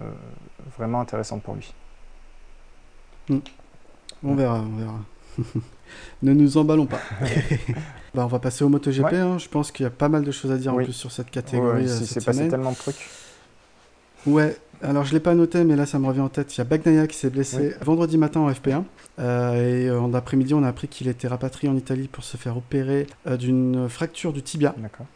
[0.00, 0.10] euh,
[0.78, 1.74] vraiment intéressante pour lui.
[3.28, 3.38] Mm.
[4.24, 4.98] On verra, on verra.
[6.22, 7.00] ne nous emballons pas.
[8.14, 9.14] bah, on va passer au MotoGP.
[9.14, 9.38] Hein.
[9.38, 11.30] Je pense qu'il y a pas mal de choses à dire en plus sur cette
[11.30, 11.82] catégorie.
[11.82, 13.08] Ouais, si c'est passé tellement de trucs.
[14.26, 16.54] Ouais, alors je l'ai pas noté, mais là ça me revient en tête.
[16.54, 18.84] Il y a Bagnaia qui s'est blessé vendredi matin en FP1.
[19.18, 22.56] Euh, et en après-midi, on a appris qu'il était rapatrié en Italie pour se faire
[22.56, 23.06] opérer
[23.38, 24.74] d'une fracture du tibia.
[24.78, 25.06] D'accord.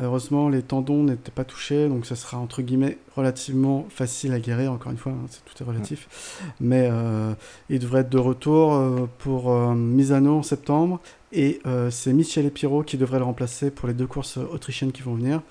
[0.00, 4.70] Heureusement, les tendons n'étaient pas touchés, donc ça sera entre guillemets relativement facile à guérir.
[4.70, 6.38] Encore une fois, hein, tout est relatif.
[6.60, 7.34] Mais euh,
[7.68, 11.00] il devrait être de retour euh, pour euh, Misano en septembre.
[11.32, 15.14] Et c'est Michel Epiro qui devrait le remplacer pour les deux courses autrichiennes qui vont
[15.14, 15.42] venir.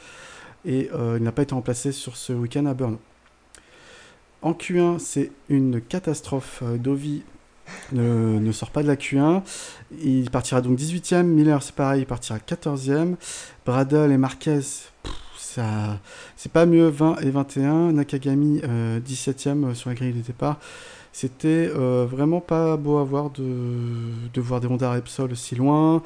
[0.65, 2.97] Et il n'a pas été remplacé sur ce week-end à Brno.
[4.41, 6.63] En Q1, c'est une catastrophe.
[6.79, 7.21] Dovi
[7.91, 9.41] ne, sort pas de la Q1.
[10.03, 11.23] Il partira donc 18ème.
[11.23, 13.15] Miller, c'est pareil, il partira 14ème.
[13.65, 14.61] Bradle et Marquez,
[16.35, 17.93] c'est pas mieux, 20 et 21.
[17.93, 20.59] Nakagami, 17ème euh, sur la grille de départ.
[21.11, 23.43] C'était euh, vraiment pas beau à voir de,
[24.33, 26.03] de voir des Honda Repsol si loin,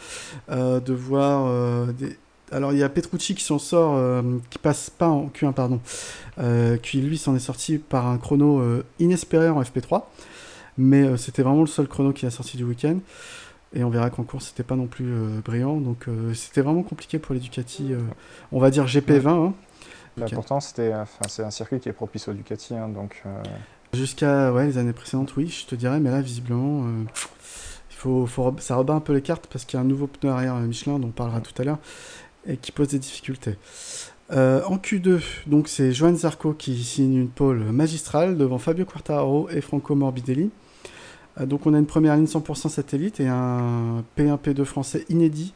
[0.50, 2.16] euh, de voir des,
[2.52, 5.82] alors il y a Petrucci qui s'en sort, qui passe pas en Q1 pardon,
[6.82, 8.62] qui lui s'en est sorti par un chrono
[9.00, 10.04] inespéré en FP3.
[10.78, 12.98] Mais euh, c'était vraiment le seul chrono qui a sorti du week-end.
[13.74, 15.78] Et on verra qu'en course, c'était pas non plus euh, brillant.
[15.78, 17.94] Donc euh, c'était vraiment compliqué pour les Ducati.
[18.52, 19.28] on va dire GP20.
[19.28, 19.54] Hein.
[20.18, 22.76] Bah, pourtant, c'est un circuit qui est propice aux Ducati.
[22.76, 23.24] Hein, donc,
[23.94, 26.00] Jusqu'à ouais, les années précédentes, oui, je te dirais.
[26.00, 26.86] Mais là, visiblement,
[27.90, 30.08] il faut, faut, ça rebat un peu les cartes parce qu'il y a un nouveau
[30.08, 31.80] pneu arrière Michelin, dont on parlera tout à l'heure,
[32.46, 33.58] et qui pose des difficultés.
[34.32, 39.62] en Q2, donc c'est Joan Zarco qui signe une pole magistrale devant Fabio Quartararo et
[39.62, 40.52] Franco Morbidelli.
[41.42, 45.54] Euh, donc on a une première ligne 100% satellite et un P1 P2 français inédit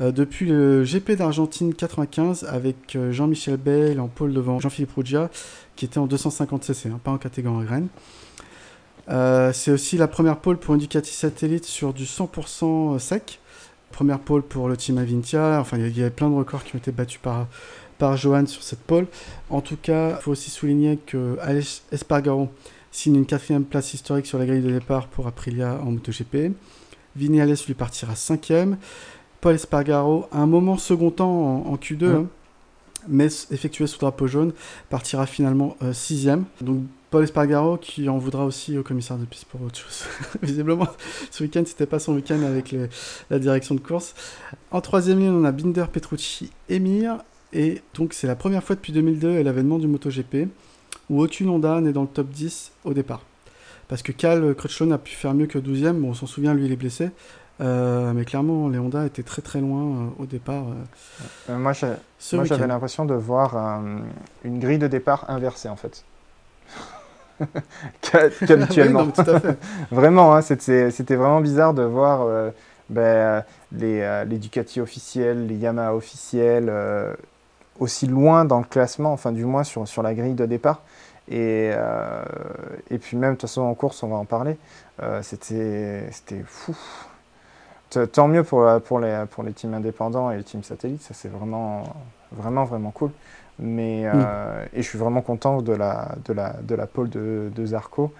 [0.00, 5.30] euh, depuis le GP d'Argentine 95 avec euh, Jean-Michel Bell en pôle devant Jean-Philippe Ruggia
[5.76, 7.88] qui était en 250 cc, hein, pas en catégorie Rennes.
[9.54, 13.40] c'est aussi la première pole pour une Ducati satellite sur du 100% sec.
[13.92, 15.58] Première pole pour le team Avintia.
[15.60, 17.46] Enfin, il y, avait plein de records qui ont été battus par,
[17.96, 19.06] par Johan sur cette pole.
[19.50, 21.38] En tout cas, il faut aussi souligner que
[21.90, 22.50] Espargaro
[22.90, 26.52] signe une quatrième place historique sur la grille de départ pour Aprilia en MotoGP.
[27.16, 28.78] Vinales lui partira cinquième.
[29.40, 32.26] Paul Espargaro, un moment second temps en, Q2, hein,
[33.06, 34.52] mais effectué sous drapeau jaune,
[34.90, 36.44] partira finalement euh, sixième.
[36.60, 40.04] Donc Paul Espargaro qui en voudra aussi au commissaire de piste pour autre chose.
[40.42, 40.88] Visiblement,
[41.30, 42.74] ce week-end, c'était pas son week-end avec
[43.30, 44.14] la direction de course.
[44.70, 47.18] En troisième ligne, on a Binder, Petrucci, Emir.
[47.52, 50.48] Et donc, c'est la première fois depuis 2002 et l'avènement du MotoGP
[51.10, 53.22] où aucune Honda n'est dans le top 10 au départ.
[53.88, 56.66] Parce que Cal Crutchlow a pu faire mieux que 12ème, bon, on s'en souvient, lui
[56.66, 57.10] il est blessé.
[57.60, 60.64] Euh, mais clairement, les Honda étaient très très loin euh, au départ.
[61.50, 63.82] Euh, moi, j'avais l'impression de voir
[64.44, 66.04] une grille de départ inversée en fait.
[68.46, 69.08] Qu'habituellement.
[69.90, 72.52] vraiment, hein, c'était vraiment bizarre de voir
[72.90, 76.72] ben, les, les, Ducati officiels, les Yamaha officiels
[77.78, 80.82] aussi loin dans le classement, enfin du moins sur, sur la grille de départ.
[81.30, 82.22] Et, euh,
[82.90, 84.56] et puis même, de toute façon, en course, on va en parler,
[85.02, 86.76] euh, c'était fou.
[88.12, 91.28] Tant mieux pour, pour, les, pour les teams indépendants et les teams satellites, ça c'est
[91.28, 91.84] vraiment,
[92.32, 93.10] vraiment, vraiment cool.
[93.58, 94.68] Mais, euh, mm.
[94.74, 98.12] Et je suis vraiment content de la, de la, de la pole de, de Zarco.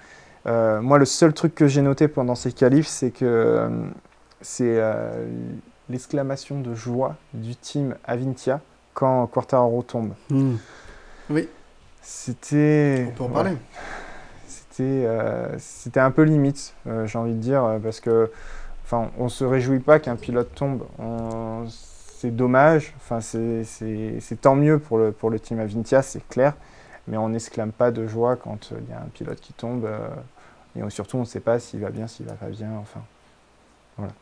[0.47, 3.69] moi, le seul truc que j'ai noté pendant ces qualifs, c'est que
[4.41, 4.81] c'est
[5.89, 8.61] l'exclamation de joie du team Avintia
[8.95, 10.13] quand Quartaro tombe.
[10.31, 10.57] Hmm.
[11.31, 11.49] Oui.
[12.11, 13.05] C'était.
[13.07, 13.53] On peut en parler.
[14.47, 18.31] C'était, euh, c'était un peu limite, euh, j'ai envie de dire, euh, parce que,
[18.85, 20.87] enfin, on se réjouit pas qu'un pilote tombe.
[21.69, 22.95] C'est dommage.
[22.97, 26.55] Enfin, c'est, c'est, tant mieux pour le pour le team Avintia, c'est clair.
[27.09, 29.87] Mais on n'exclame pas de joie quand il y a un pilote qui tombe.
[30.77, 32.71] et surtout, on ne sait pas s'il va bien, s'il va pas bien.
[32.81, 33.03] Enfin,
[33.99, 34.15] voilà.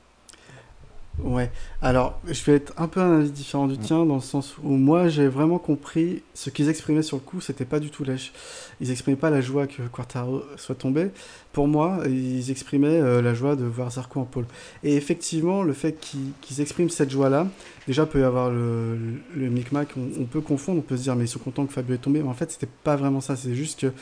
[1.22, 1.50] Ouais,
[1.80, 3.80] alors je vais être un peu un avis différent du mm.
[3.80, 7.40] tien dans le sens où moi j'ai vraiment compris ce qu'ils exprimaient sur le coup,
[7.40, 8.32] c'était pas du tout lèche.
[8.80, 11.10] Ils exprimaient pas la joie que Quartaro soit tombé.
[11.54, 14.44] Pour moi, ils exprimaient euh, la joie de voir Zarco en pôle.
[14.84, 17.46] Et effectivement, le fait qu'ils expriment cette joie-là,
[17.86, 18.98] déjà peut y avoir le,
[19.34, 21.72] le, micmac, on, on, peut confondre, on peut se dire mais ils sont contents que
[21.72, 23.92] Fabio est tombé, mais en fait c'était pas vraiment ça, c'est juste que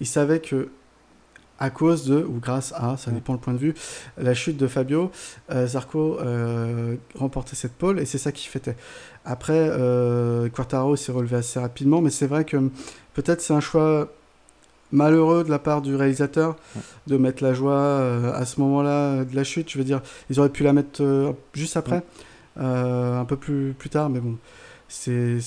[0.00, 0.68] ils savaient que
[1.58, 3.74] à cause de, ou grâce à, ça dépend le point de vue,
[4.18, 5.10] la chute de Fabio,
[5.50, 8.76] euh, Zarco euh, remportait cette pole et c'est ça qui fêtait.
[9.24, 12.56] Après, euh, Quartaro s'est relevé assez rapidement, mais c'est vrai que
[13.14, 14.12] peut-être c'est un choix
[14.92, 16.56] malheureux de la part du réalisateur
[17.06, 19.70] de mettre la joie euh, à ce moment-là de la chute.
[19.70, 22.02] Je veux dire, ils auraient pu la mettre juste après,
[22.56, 24.36] un peu plus, plus tard, mais bon,
[24.88, 25.38] c'est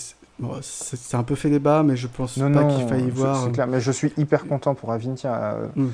[0.62, 3.43] c'est un peu fait débat, mais je pense pas qu'il faille y voir.
[3.43, 5.58] C'est clair, mais je suis hyper content pour Avintia.
[5.75, 5.88] Mm.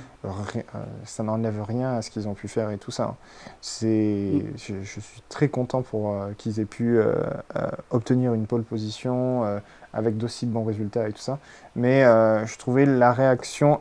[1.04, 3.04] ça n'enlève rien à ce qu'ils ont pu faire et tout ça.
[3.04, 3.16] Hein.
[3.62, 4.84] C'est, mm.
[4.84, 7.00] je, suis très content pour qu'ils aient pu
[7.92, 9.44] obtenir une pole position
[9.94, 11.40] avec d'aussi bons résultats et tout ça.
[11.76, 13.80] Mais je trouvais la réaction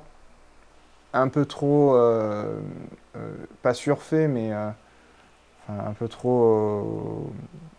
[1.14, 2.60] un peu trop, euh,
[3.16, 4.68] euh, pas surfait, mais euh,
[5.68, 7.32] un peu trop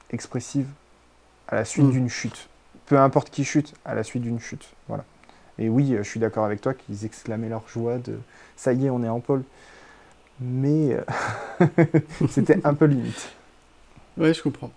[0.09, 0.67] expressive
[1.47, 1.91] à la suite mm.
[1.91, 2.49] d'une chute.
[2.85, 4.67] Peu importe qui chute, à la suite d'une chute.
[4.87, 5.03] Voilà.
[5.57, 8.19] Et oui, je suis d'accord avec toi qu'ils exclamaient leur joie de
[8.55, 9.43] ça y est, on est en pôle.
[10.39, 10.97] Mais
[12.29, 13.31] c'était un peu limite.
[14.17, 14.71] Oui, je comprends.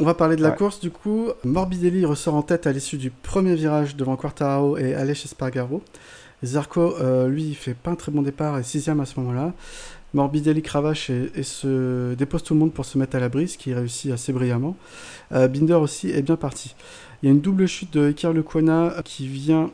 [0.00, 1.30] On va parler de la course du coup.
[1.44, 5.82] Morbidelli ressort en tête à l'issue du premier virage devant Quartararo et Aleix Espargaro.
[6.44, 9.52] Zarco, euh, lui, il fait pas un très bon départ et sixième à ce moment-là.
[10.14, 13.74] Morbidelli cravache et, se dépose tout le monde pour se mettre à l'abri, ce qui
[13.74, 14.76] réussit assez brillamment.
[15.32, 16.74] Euh, Binder aussi est bien parti.
[17.22, 18.32] Il y a une double chute de Iker
[19.04, 19.70] qui vient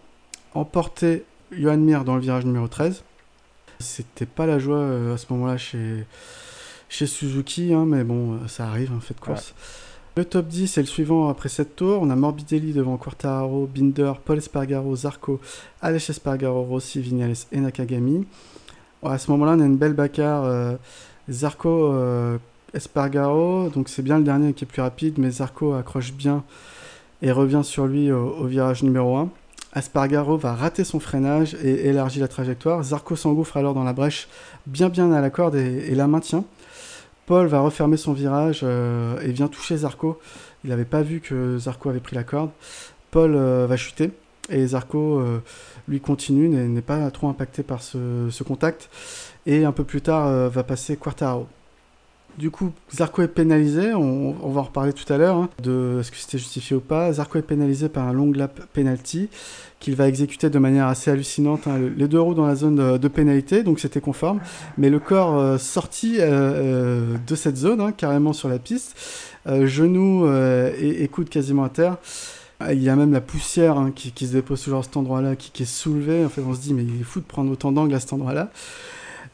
[0.55, 3.05] emporter Johan Mir dans le virage numéro 13.
[3.79, 6.05] C'était pas la joie euh, à ce moment-là chez,
[6.88, 9.55] chez Suzuki, hein, mais bon, ça arrive en fait de course.
[10.16, 12.01] Le top 10 est le suivant après cette tour.
[12.01, 15.40] On a Morbidelli devant Quartararo, Binder, Paul Espargaro, Zarco,
[15.83, 18.25] Aleix Espargaro, Rossi, Vignales et Nakagami.
[19.04, 20.44] À ce moment-là, on a une belle bagarre.
[20.44, 20.76] Euh,
[21.30, 22.38] Zarco, euh,
[22.74, 26.44] Espargaro, donc c'est bien le dernier qui est plus rapide, mais Zarco accroche bien
[27.22, 29.30] et revient sur lui au, virage numéro 1.
[29.76, 32.82] Espargaro va rater son freinage et élargit la trajectoire.
[32.82, 34.28] Zarco s'engouffre alors dans la brèche
[34.66, 36.44] bien bien à la corde et la maintient.
[37.26, 40.20] Paul va refermer son virage euh, et vient toucher Zarco.
[40.62, 42.50] Il n'avait pas vu que Zarco avait pris la corde.
[43.10, 44.10] Paul va chuter
[44.50, 45.42] et Zarco, euh,
[45.88, 48.90] lui, continue, n'est pas trop impacté par ce, contact.
[49.46, 51.46] Et un peu plus tard, va passer Quartaro.
[52.38, 56.11] Du coup, Zarco est pénalisé, on, va en reparler tout à l'heure, hein, de est-ce
[56.11, 57.12] que c'était justifié ou pas.
[57.12, 59.28] Zarco est pénalisé par un long lap penalty
[59.78, 61.68] qu'il va exécuter de manière assez hallucinante.
[61.68, 61.78] Hein.
[61.96, 64.40] Les deux roues dans la zone de, pénalité, donc c'était conforme,
[64.78, 68.96] mais le corps euh, sorti euh, euh, de cette zone, hein, carrément sur la piste,
[69.46, 71.98] genoux et, coudes quasiment à terre.
[72.70, 75.66] Il y a même la poussière qui, se dépose toujours à cet endroit-là, qui, est
[75.66, 76.26] soulevée.
[76.38, 78.50] On se dit, mais il est fou de prendre autant d'angles à cet endroit-là.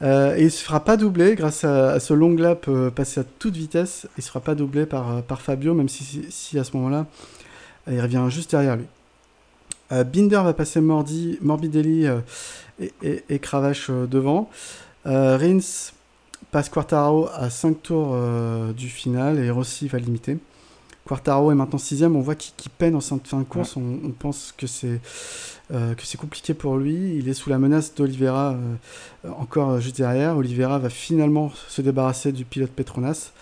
[0.03, 3.25] Euh, et il se fera pas doubler grâce à, ce long lap euh, passé à
[3.25, 4.07] toute vitesse.
[4.17, 7.07] Il se fera pas doubler par, euh, Fabio, même si, à ce moment-là,
[7.91, 8.87] il revient juste derrière lui.
[9.91, 12.07] Binder va passer Morbidelli
[13.03, 14.49] et, et, Cravache devant.
[15.05, 15.91] Rins
[16.53, 18.17] passe Quartaro à 5 tours
[18.73, 20.39] du final et Rossi va limiter.
[21.11, 24.69] Quartaro est maintenant sixième, on voit qu'il peine en fin de course, on, pense que
[24.69, 25.01] c'est
[25.73, 27.17] euh, que c'est compliqué pour lui.
[27.17, 30.37] Il est sous la menace d'Olivera euh, encore juste derrière.
[30.37, 33.33] Olivera va finalement se débarrasser du pilote Petronas.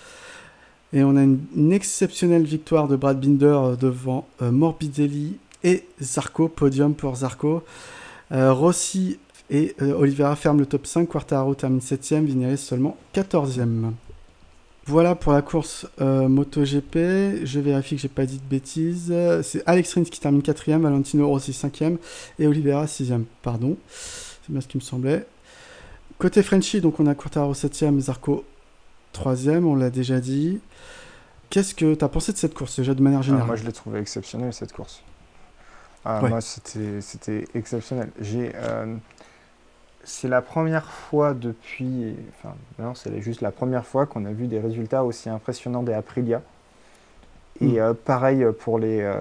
[0.95, 6.95] Et on a une, exceptionnelle victoire de Brad Binder euh, devant Morbidelli et Zarco, podium
[6.95, 7.65] pour Zarco.
[8.31, 9.19] Rossi
[9.51, 13.91] et Olivera ferment le top 5, Quartaro termine 7ème, Vignales seulement 14ème.
[14.89, 17.45] Voilà pour la course euh, MotoGP.
[17.45, 19.15] Je vérifie que j'ai pas dit de bêtises.
[19.43, 21.99] C'est Alex Rins qui termine 4ème, Valentino Rossi 5ème
[22.39, 23.25] et Oliveira 6ème.
[23.43, 23.77] Pardon.
[23.91, 25.27] C'est bien ce qui me semblait.
[26.17, 28.47] Côté Frenchy, donc on a Quartaro 7ème, Zarco
[29.15, 30.59] 3ème, on l'a déjà dit.
[31.51, 33.47] Qu'est-ce que tu as pensé de cette course déjà de manière ah, générale?
[33.47, 35.03] Moi je l'ai trouvé exceptionnelle cette course.
[36.03, 38.11] Ah, Moi c'était exceptionnel.
[38.23, 38.53] J'ai.
[38.55, 38.97] Euh,
[40.09, 44.47] c'est la première fois depuis, enfin non, c'est juste la première fois qu'on a vu
[44.47, 46.41] des résultats aussi impressionnants des Aprilia.
[47.61, 47.79] Et hmm.
[47.79, 49.15] euh, pareil pour les, euh,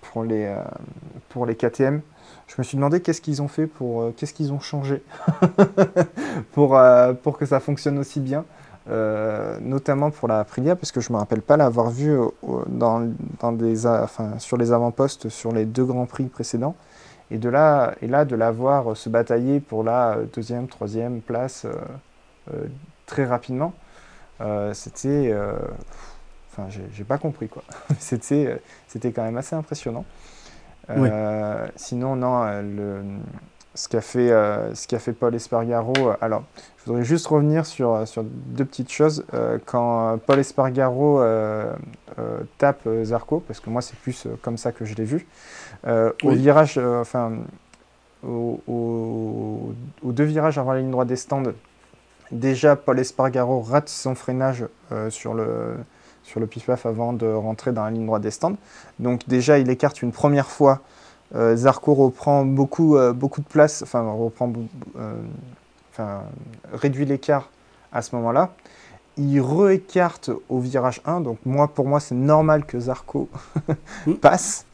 [0.00, 0.62] pour, les, euh,
[1.28, 2.02] pour les KTM.
[2.46, 5.02] Je me suis demandé qu'est-ce qu'ils ont fait pour, qu'est-ce qu'ils ont changé
[6.52, 6.80] pour,
[7.22, 8.44] pour que ça fonctionne aussi bien.
[9.60, 12.16] notamment pour la Aprilia, parce que je ne me rappelle pas l'avoir vu
[12.68, 13.06] dans,
[13.40, 16.74] dans des, enfin, sur les avant-postes sur les deux grands prix précédents.
[17.30, 21.64] Et, de là, et là, de la voir se batailler pour la deuxième, troisième place
[21.66, 21.74] euh,
[22.54, 22.66] euh,
[23.06, 23.74] très rapidement,
[24.40, 25.34] euh, c'était.
[26.50, 27.62] Enfin, j'ai pas compris quoi.
[27.98, 28.60] c'était
[29.14, 30.04] quand même assez impressionnant.
[31.76, 33.02] Sinon, non, le,
[33.74, 34.30] ce qu'a fait,
[34.74, 36.12] ce qu'a fait Paul Espargaro.
[36.22, 36.44] alors,
[36.78, 39.24] je voudrais juste revenir sur, sur deux petites choses.
[39.66, 41.22] quand Paul Espargaro
[42.56, 45.28] tape Zarco, parce que moi c'est plus comme ça que je l'ai vu,
[45.86, 47.32] euh, au virage, euh, enfin,
[48.24, 49.72] aux
[50.02, 51.52] deux virages avant la ligne droite des stands,
[52.32, 55.76] déjà Paul Espargaro rate son freinage euh, sur le
[56.24, 58.56] sur le pif-paf avant de rentrer dans la ligne droite des stands.
[58.98, 60.80] Donc déjà, il écarte une première fois.
[61.34, 64.52] Zarco reprend beaucoup, beaucoup de place, enfin, reprend,
[65.90, 66.22] enfin
[66.72, 67.48] réduit l'écart
[67.92, 68.50] à ce moment-là.
[69.18, 71.20] Il re-écarte au virage 1.
[71.20, 73.28] Donc moi, pour moi, c'est normal que Zarco
[74.20, 74.66] passe.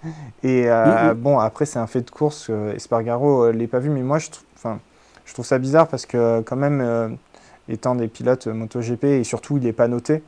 [0.42, 1.14] Et euh, Mm, mm.
[1.14, 2.48] bon, après, c'est un fait de course.
[2.50, 4.80] euh, Espargaro, euh, l'ai pas vu, mais moi, je, trou- enfin,
[5.26, 7.08] je trouve ça bizarre parce que quand même, euh,
[7.68, 10.22] étant des pilotes MotoGP et surtout, il n'est pas noté.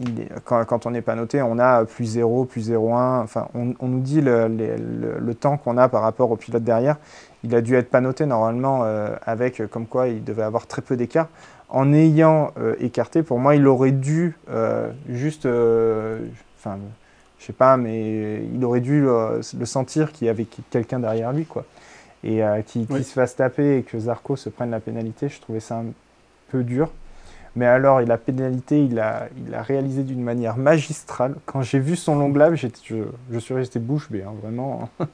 [0.00, 3.22] il est- quand, quand on n'est pas noté, on a plus 0, plus 0,1.
[3.22, 6.36] Enfin, on, on nous dit le, les- le- le temps qu'on a par rapport au
[6.36, 6.96] pilote derrière.
[7.44, 8.84] Il a dû être pas noté normalement
[9.26, 11.28] avec comme quoi il devait avoir très peu d'écart.
[11.74, 16.20] En ayant euh, écarté, pour moi, il aurait dû euh, juste, euh,
[16.56, 16.78] enfin,
[17.40, 21.46] je sais pas, mais il aurait dû le sentir qu'il y avait quelqu'un derrière lui,
[21.46, 21.64] quoi.
[22.22, 22.42] Et
[22.90, 23.02] Oui.
[23.02, 25.86] se fasse taper et que Zarco se prenne la pénalité, je trouvais ça un
[26.48, 26.90] peu dur.
[27.56, 31.36] Mais alors, et la pénalité, il a, il a réalisé d'une manière magistrale.
[31.46, 32.96] Quand j'ai vu son long j'étais- je,
[33.30, 34.88] je suis resté bouche bée, hein, vraiment.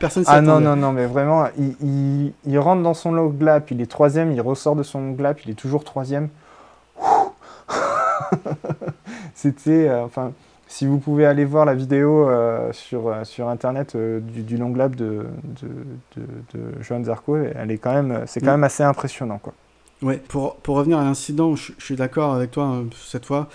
[0.00, 3.32] Personne s'y Ah non, non, non, mais vraiment, il, il- il rentre dans son long
[3.40, 6.28] lap, il est troisième, il ressort de son long lap, il est toujours troisième.
[9.34, 10.32] C'était, euh, enfin,
[10.66, 14.56] si vous pouvez aller voir la vidéo euh, sur, euh, sur internet euh, du, du
[14.56, 15.26] long lap de,
[15.62, 15.68] de,
[16.16, 16.22] de,
[16.54, 18.50] de Johan Zarco, elle est quand même, c'est quand Mm.
[18.50, 19.52] même assez impressionnant, quoi.
[20.02, 23.48] Ouais, pour, pour revenir à l'incident, je, je suis d'accord avec toi hein, cette fois.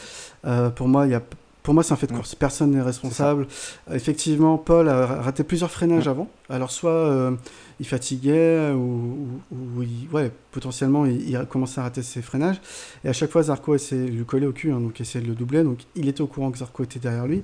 [0.45, 1.21] Euh, pour moi, il y a,
[1.63, 2.35] pour moi, c'est un fait de course.
[2.35, 3.47] Personne n'est responsable.
[3.91, 6.27] Effectivement, Paul a raté plusieurs freinages avant.
[6.49, 7.31] Alors, soit euh,
[7.79, 12.21] il fatiguait, ou, ou- ou il- ouais, potentiellement, il, il a commencé à rater ses
[12.21, 12.61] freinages.
[13.03, 15.29] Et à chaque fois, Zarco essayait de lui coller au cul, hein, donc essayait de
[15.29, 15.63] le doubler.
[15.63, 17.41] Donc, il était au courant que Zarco était derrière lui.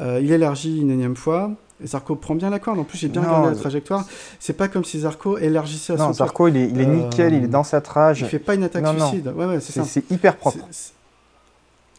[0.00, 1.50] Euh, il élargit une énième fois.
[1.82, 2.78] Et Zarco prend bien la corde.
[2.80, 4.04] En plus, j'ai bien Non, regardé la trajectoire.
[4.40, 6.16] C'est pas comme si Zarco élargissait à son Non, tour.
[6.16, 8.20] Zarco, il est, il est Euh, nickel, il est dans sa trage.
[8.22, 9.08] Il fait pas une attaque Non, non.
[9.08, 9.28] suicide.
[9.28, 10.00] Ouais, ouais, c'est ça.
[10.10, 10.58] hyper propre.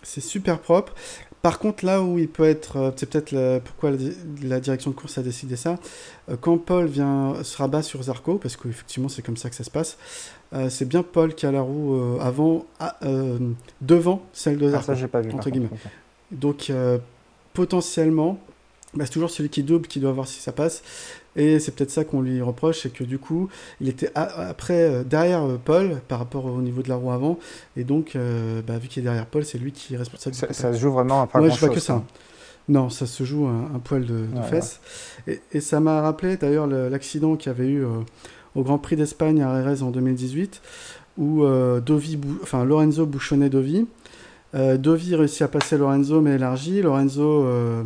[0.01, 0.93] C'est- super propre.
[1.41, 3.97] Par contre, là où il peut être, euh, c'est peut-être pourquoi la,
[4.43, 5.77] la direction de course a décidé ça.
[6.41, 9.71] quand Paul vient se rabat sur Zarco, parce qu'effectivement c'est comme ça que ça se
[9.71, 9.97] passe,
[10.53, 13.37] euh, c'est bien Paul qui a la roue euh, avant, à- euh,
[13.81, 14.85] devant celle de Ah, Zarco.
[14.87, 15.31] ça, j'ai pas vu.
[15.31, 15.69] entre guillemets.
[16.31, 16.69] Donc
[17.53, 18.39] potentiellement,
[18.95, 20.83] bah, c'est toujours celui qui double qui doit voir si ça passe.
[21.35, 23.49] Et c'est peut-être ça qu'on lui reproche, c'est que du coup,
[23.81, 27.11] il était a- après euh, derrière euh, Paul par rapport au niveau de la roue
[27.11, 27.39] avant,
[27.77, 30.35] et donc euh, bah, vu qu'il est derrière Paul, c'est lui qui est responsable.
[30.35, 32.03] Ça, ça se joue vraiment à pas Ouais, grand je vois que ça.
[32.67, 34.79] Non, ça se joue un, un poil de, de Ouais, fesses.
[35.27, 37.89] Et, et ça m'a rappelé d'ailleurs le- l'accident qu'il y avait eu euh,
[38.55, 40.61] au Grand Prix d'Espagne à Jerez en 2018,
[41.17, 41.45] où
[41.85, 43.85] Dovi enfin, Lorenzo bouchonnait Dovi.
[44.55, 46.81] Euh, Dovi réussit à passer Lorenzo, mais élargi.
[46.81, 47.83] Lorenzo, euh,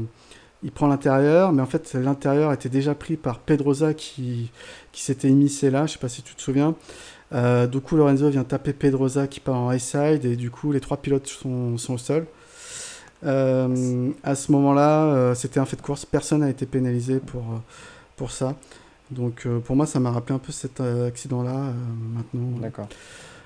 [0.63, 4.49] il prend l'intérieur, mais en fait, l'intérieur était déjà pris par Pedrosa qui,
[4.91, 5.85] qui s'était immiscé là.
[5.85, 6.75] Je sais pas si tu te souviens.
[7.33, 10.71] Euh, du coup, Lorenzo vient taper Pedrosa qui part en high side, et du coup,
[10.71, 12.25] les trois pilotes sont, sont au sol.
[13.25, 16.05] Euh, à ce moment-là, euh, c'était un fait de course.
[16.05, 17.43] Personne n'a été pénalisé pour,
[18.15, 18.55] pour ça.
[19.11, 21.73] Donc, pour moi, ça m'a rappelé un peu cet accident-là.
[22.15, 22.87] maintenant, D'accord.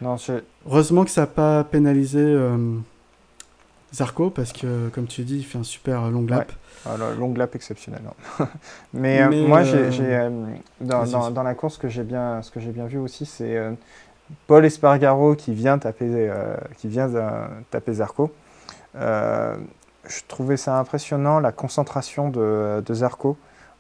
[0.02, 2.22] Je- Heureusement que ça n'a pas pénalisé
[3.94, 6.52] Zarco parce que, comme tu dis, il fait un super long lap.
[6.86, 8.02] Ah, le long lap exceptionnel.
[8.40, 8.48] hein.
[8.94, 10.30] Mais, euh, Mais, moi, euh, j'ai, euh,
[10.82, 13.72] dans, la course, que bien, ce que j'ai bien vu aussi, c'est euh,
[14.48, 18.34] Paul Espargaro qui vient taper, euh, qui vient euh, taper Zarco.
[18.96, 19.56] Euh,
[20.08, 23.38] je trouvais ça impressionnant, la concentration de, de Zarco.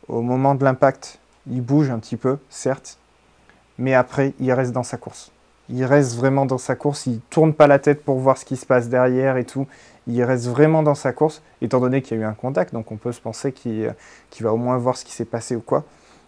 [0.08, 2.98] Au moment de l'impact, il bouge un petit peu, certes,
[3.78, 5.32] mais après, il reste dans sa course.
[5.70, 8.56] Il reste vraiment dans sa course, il tourne pas la tête pour voir ce qui
[8.56, 9.68] se passe derrière et tout.
[10.08, 12.92] Il reste vraiment dans sa course, étant donné qu'il y a eu un contact, donc
[12.92, 13.94] on peut se penser qu'il
[14.30, 15.84] qu'il va au moins voir ce qui s'est passé ou quoi.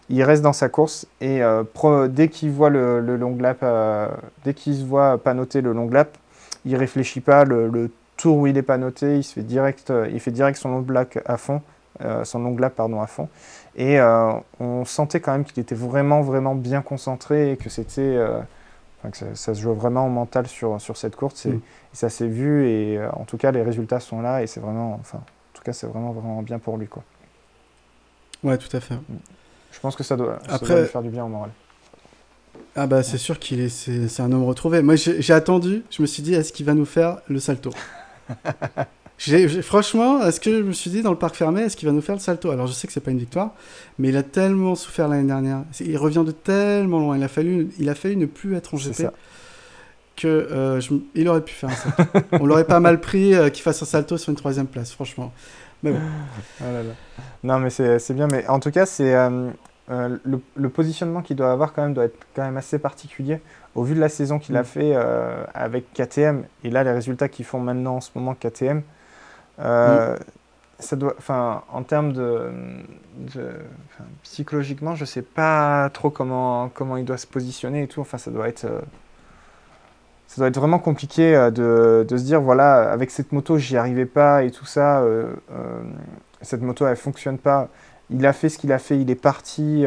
[0.08, 1.62] Il reste dans sa course et euh,
[2.08, 3.18] dès qu'il voit le, le
[3.62, 4.08] euh,
[4.44, 6.18] dès qu'il se voit pas noter le long lap,
[6.64, 7.44] il réfléchit pas.
[7.44, 10.68] Le, tour où il est pas noté, il fait direct, euh, il fait direct son
[10.68, 11.62] long lap à fond,
[12.02, 13.28] euh, son long pardon à fond.
[13.76, 18.00] Et euh, on sentait quand même qu'il était vraiment vraiment bien concentré et que c'était,
[18.00, 18.40] euh,
[19.00, 21.46] enfin, que ça, ça se jouait vraiment au mental sur sur cette course.
[21.46, 21.56] Et, Mm.
[21.92, 24.60] et ça s'est vu et euh, en tout cas les résultats sont là et c'est
[24.60, 27.02] vraiment, enfin, en tout cas c'est vraiment vraiment bien pour lui quoi.
[28.42, 28.94] Ouais, tout à fait.
[29.72, 31.50] Je pense que ça doit, ça Après- doit lui faire du bien au moral.
[32.76, 34.80] Ah bah c'est sûr qu'il est, c'est, un homme retrouvé.
[34.82, 37.70] Moi j'ai, attendu, je me suis dit est-ce qu'il va nous faire le salto?
[39.62, 42.00] Franchement, est-ce que je me suis dit dans le parc fermé, est-ce qu'il va nous
[42.00, 42.50] faire le salto?
[42.50, 43.50] Alors je sais que c'est pas une victoire,
[43.98, 45.62] mais il a tellement souffert l'année dernière.
[45.80, 47.16] Il revient de tellement loin.
[47.18, 49.08] Il a fallu, il a fallu ne plus être en GP
[50.16, 52.02] que euh, je il aurait pu faire un salto.
[52.32, 55.32] On l'aurait pas mal pris euh, qu'il fasse un salto sur une troisième place, franchement.
[55.82, 56.00] Mais bon,
[56.60, 56.92] là là.
[57.42, 58.28] Non, mais c'est c'est bien.
[58.28, 59.50] Mais en tout cas, c'est euh,
[59.88, 63.40] le, le positionnement qu'il doit avoir quand même doit être quand même assez particulier
[63.74, 64.64] au vu de la saison qu'il a Mm.
[64.64, 64.94] fait
[65.54, 68.82] avec KTM et là les résultats qu'ils font maintenant en ce moment KTM.
[69.60, 70.16] Euh,
[70.78, 72.50] Ça doit, enfin, en termes de,
[74.22, 78.00] psychologiquement, je sais pas trop comment comment il doit se positionner et tout.
[78.00, 78.80] Enfin, ça doit être, euh,
[80.26, 84.06] ça doit être vraiment compliqué de, de, se dire voilà, avec cette moto, j'y arrivais
[84.06, 85.04] pas et tout ça,
[86.40, 87.68] cette moto, elle fonctionne pas.
[88.10, 89.84] Il a fait ce qu'il a fait, il est parti.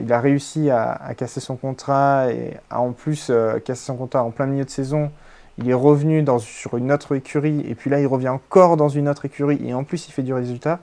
[0.00, 3.32] il a réussi à, à, casser son contrat et à en plus
[3.64, 5.10] casser son contrat en plein milieu de saison
[5.58, 8.88] il est revenu dans, sur une autre écurie, et puis là, il revient encore dans
[8.88, 10.80] une autre écurie, et en plus, il fait du résultat.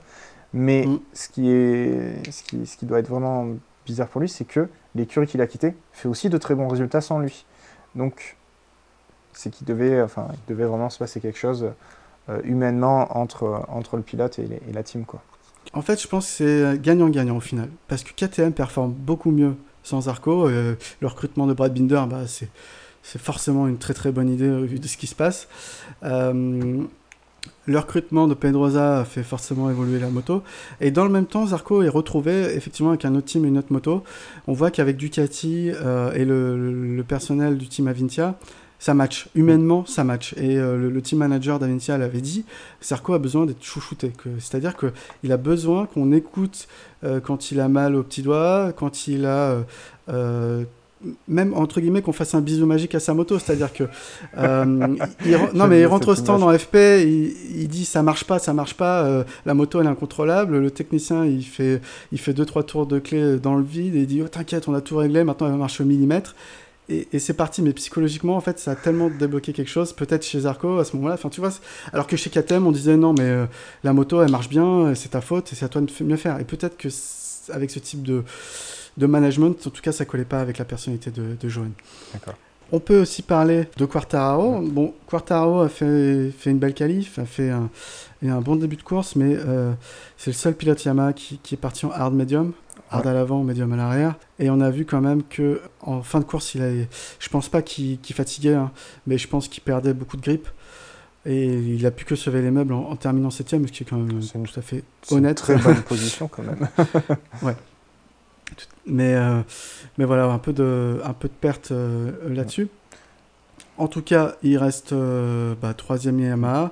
[0.52, 1.00] Mais mm.
[1.12, 3.48] ce, qui est, ce, qui, ce qui doit être vraiment
[3.84, 7.00] bizarre pour lui, c'est que l'écurie qu'il a quittée fait aussi de très bons résultats
[7.00, 7.46] sans lui.
[7.94, 8.36] Donc,
[9.32, 11.70] c'est qu'il devait, enfin, il devait vraiment se passer quelque chose
[12.28, 15.04] euh, humainement entre, entre le pilote et, la team.
[15.04, 15.22] Quoi.
[15.72, 17.68] En fait, je pense que c'est gagnant-gagnant au final.
[17.88, 20.48] Parce que KTM performe beaucoup mieux sans Arco.
[20.48, 22.48] Euh, le recrutement de Brad Binder, bah, c'est
[23.06, 25.46] c'est forcément une très très bonne idée au vu de ce qui se passe.
[26.02, 26.82] Euh,
[27.66, 30.42] le recrutement de Pedrosa fait forcément évoluer la moto.
[30.80, 33.58] Et dans le même temps, Zarco est retrouvé effectivement avec un autre team et une
[33.58, 34.02] autre moto.
[34.48, 38.36] On voit qu'avec Ducati euh, et le, personnel du team Avintia,
[38.80, 39.28] ça match.
[39.36, 40.34] Humainement, ça match.
[40.36, 42.44] Et euh, le, team manager d'Avintia l'avait dit,
[42.82, 44.12] Zarco a besoin d'être chouchouté.
[44.40, 46.66] C'est-à-dire qu'il a besoin qu'on écoute
[47.22, 49.58] quand il a mal au petit doigt, quand il a
[51.28, 53.84] même entre guillemets qu'on fasse un bisou magique à sa moto, c'est-à-dire que
[54.38, 58.52] euh, non mais il rentre au stand en FP, il, dit ça marche pas, ça
[58.52, 61.80] marche pas, euh, la moto elle est incontrôlable, le technicien il fait
[62.12, 64.68] il fait deux trois tours de clé dans le vide et il dit oh t'inquiète
[64.68, 66.34] on a tout réglé, maintenant elle va marcher au millimètre
[66.88, 70.40] et, c'est parti, mais psychologiquement, en fait, ça a tellement débloqué quelque chose, peut-être chez
[70.40, 71.50] Zarco à ce moment-là, enfin, tu vois,
[71.92, 73.46] alors que chez KTM, on disait non, mais euh,
[73.82, 76.38] la moto, elle marche bien, c'est ta faute, et c'est à toi de mieux faire.
[76.38, 76.88] Et peut-être que
[77.52, 78.22] avec ce type de,
[78.96, 79.66] de management.
[79.66, 81.70] En tout cas, ça collait pas avec la personnalité de, de Johan.
[82.72, 84.60] On peut aussi parler de Quartararo.
[84.60, 87.70] Bon, Quartararo a fait, fait une belle qualif, a fait un,
[88.24, 89.72] un bon début de course, mais euh,
[90.16, 92.52] c'est le seul pilote Yamaha qui, est parti en hard medium,
[92.90, 94.16] hard à l'avant, medium à l'arrière.
[94.40, 96.70] Et on a vu quand même que en fin de course, il a,
[97.20, 98.72] je pense pas qu'il fatiguait, hein,
[99.06, 100.48] mais je pense qu'il perdait beaucoup de grip.
[101.24, 103.96] Et il a pu que sauver les meubles en, terminant septième, ce qui est quand
[103.96, 105.40] même tout à fait honnête.
[105.40, 106.68] Une très bonne position quand même.
[107.42, 107.56] ouais.
[108.86, 109.42] Mais, euh,
[109.98, 112.68] mais voilà, un peu de, un peu de perte euh, là-dessus.
[113.78, 116.70] En tout cas, il reste euh, bah, troisième Yamaha,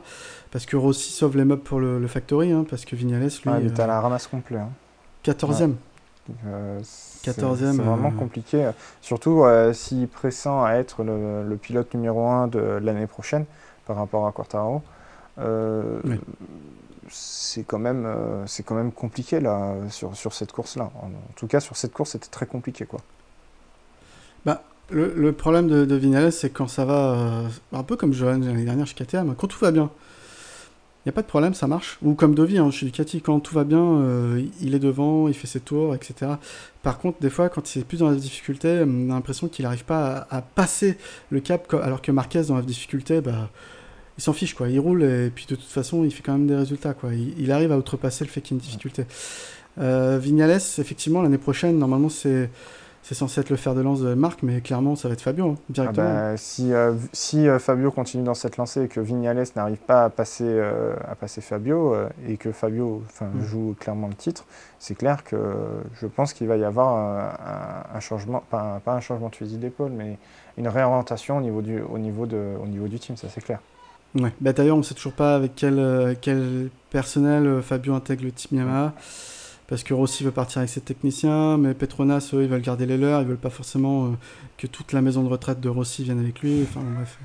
[0.51, 3.41] parce que Rossi sauve les meubles pour le, Factory, hein, parce que Vignales, lui...
[3.47, 4.59] Ah, il est à la ramasse complet.
[4.59, 4.71] Hein.
[5.25, 5.75] 14e.
[7.23, 8.71] c'est vraiment compliqué,
[9.03, 13.45] surtout s'il pressent à être le, pilote numéro 1 de l'année prochaine
[13.87, 14.83] par rapport à Quartaro.
[15.39, 16.21] Oui
[17.11, 20.91] c'est quand même euh, c'est quand même compliqué là sur, sur cette course là.
[21.03, 23.01] En, tout cas sur cette course c'était très compliqué quoi.
[24.45, 28.39] Bah le, problème de, de Vinales c'est quand ça va euh, un peu comme Johan
[28.39, 29.91] l'année dernière chez KTM quand tout va bien
[31.05, 31.99] il n'y a pas de problème, ça marche.
[32.03, 35.35] Ou comme Dovi, hein, chez Ducati, quand tout va bien, euh, il est devant, il
[35.35, 36.33] fait ses tours, etc.
[36.83, 39.65] Par contre, des fois, quand il est plus dans la difficulté, on a l'impression qu'il
[39.65, 40.97] n'arrive pas à, à, passer
[41.29, 43.51] le cap, alors que Marquez, dans la difficulté, bah,
[44.19, 46.47] il s'en fiche quoi, il roule et puis de toute façon il fait quand même
[46.47, 47.11] des résultats quoi.
[47.15, 49.05] Il, arrive à outrepasser le fait qu'il y ait une difficulté.
[49.79, 52.49] Euh, Vignales, effectivement l'année prochaine normalement c'est
[53.05, 55.51] c'est censé être le fer de lance de Marc, mais clairement ça va être Fabio
[55.51, 56.07] hein, directement.
[56.09, 59.77] Ah bah, si euh, si euh, Fabio continue dans cette lancée et que Vignales n'arrive
[59.77, 61.95] pas à passer euh, à passer Fabio
[62.27, 63.43] et que Fabio mm.
[63.43, 64.47] joue clairement le titre,
[64.79, 65.37] c'est clair que
[66.01, 67.35] je pense qu'il va y avoir
[67.95, 70.17] un, changement, pas, pas, un changement de fusil d'épaule, mais
[70.57, 73.61] une réorientation au niveau du au niveau de au niveau du team, ça c'est clair.
[74.15, 74.33] Ouais.
[74.41, 78.25] Bah, D'ailleurs, on ne sait toujours pas avec quel, euh, quel personnel euh, Fabio intègre
[78.25, 78.95] le team Yamaha.
[79.67, 82.99] Parce que Rossi veut partir avec ses techniciens, mais Petronas, eux, ils veulent garder les
[82.99, 83.23] leurs.
[83.23, 84.09] Ils veulent pas forcément euh,
[84.59, 86.63] que toute la maison de retraite de Rossi vienne avec lui.
[86.63, 87.19] Enfin, bref.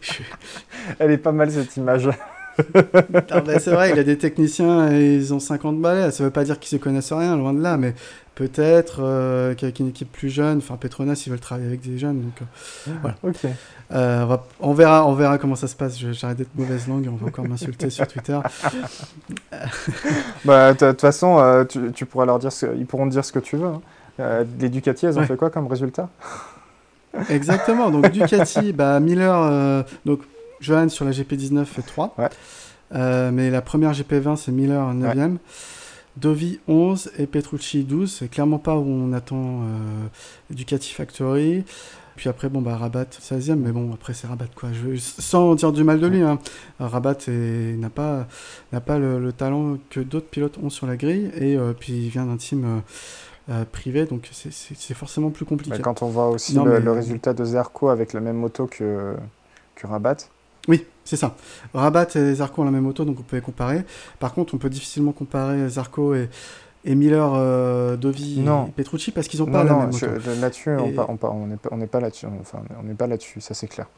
[0.98, 2.10] Elle est pas mal cette image.
[3.30, 6.10] Ah, bah, c'est vrai, il a des techniciens et ils ont 50 balais.
[6.10, 7.94] Ça veut pas dire qu'ils se connaissent rien, loin de là, mais
[8.34, 12.20] peut-être euh, qu'avec une équipe plus jeune, enfin Petronas, ils veulent travailler avec des jeunes.
[12.20, 13.16] Donc, euh, voilà.
[13.22, 13.50] Ok.
[13.92, 15.98] Euh, on, verra, on verra comment ça se passe.
[15.98, 18.38] J'arrête d'être mauvaise langue, on va encore m'insulter sur Twitter.
[20.44, 23.56] bah, de toute façon, tu, pourras leur dire, ils pourront te dire ce que tu
[23.56, 23.68] veux.
[24.18, 24.44] Hein.
[24.60, 26.08] les Ducati, elles ont fait quoi comme résultat?
[27.30, 27.90] Exactement.
[27.90, 30.20] Donc Ducati, bah, Miller, donc
[30.60, 32.14] Johan sur la GP19 fait 3.
[32.92, 35.38] mais la première GP20, c'est Miller 9ème.
[36.16, 38.16] Dovi 11 et Petrucci 12.
[38.18, 40.06] C'est clairement pas où on attend euh,
[40.50, 41.64] Ducati Factory.
[42.16, 44.70] Puis après, bon, bah, Rabat 16e, mais bon, après, c'est Rabat, quoi.
[44.72, 46.38] Je, sans dire du mal de lui, hein.
[46.80, 48.26] Rabat n'a pas,
[48.72, 52.08] n'a pas le, talent que d'autres pilotes ont sur la grille, et euh, puis il
[52.08, 52.80] vient d'un team
[53.50, 55.78] euh, privé, donc c'est forcément plus compliqué.
[55.82, 59.14] quand on voit aussi le, résultat de Zerko avec la même moto que,
[59.74, 60.16] que Rabat,
[60.68, 61.36] oui, c'est ça.
[61.74, 63.84] Rabat et Zarco ont la même auto, donc on peut les comparer.
[64.18, 66.28] Par contre, on peut difficilement comparer Zarco et,
[66.84, 70.06] Miller, euh, Dovi et Petrucci parce qu'ils n'ont pas la même auto.
[70.40, 70.86] Là-dessus, on
[71.76, 72.26] n'est pas, là-dessus.
[72.40, 73.88] Enfin, on n'est pas là-dessus, ça c'est clair.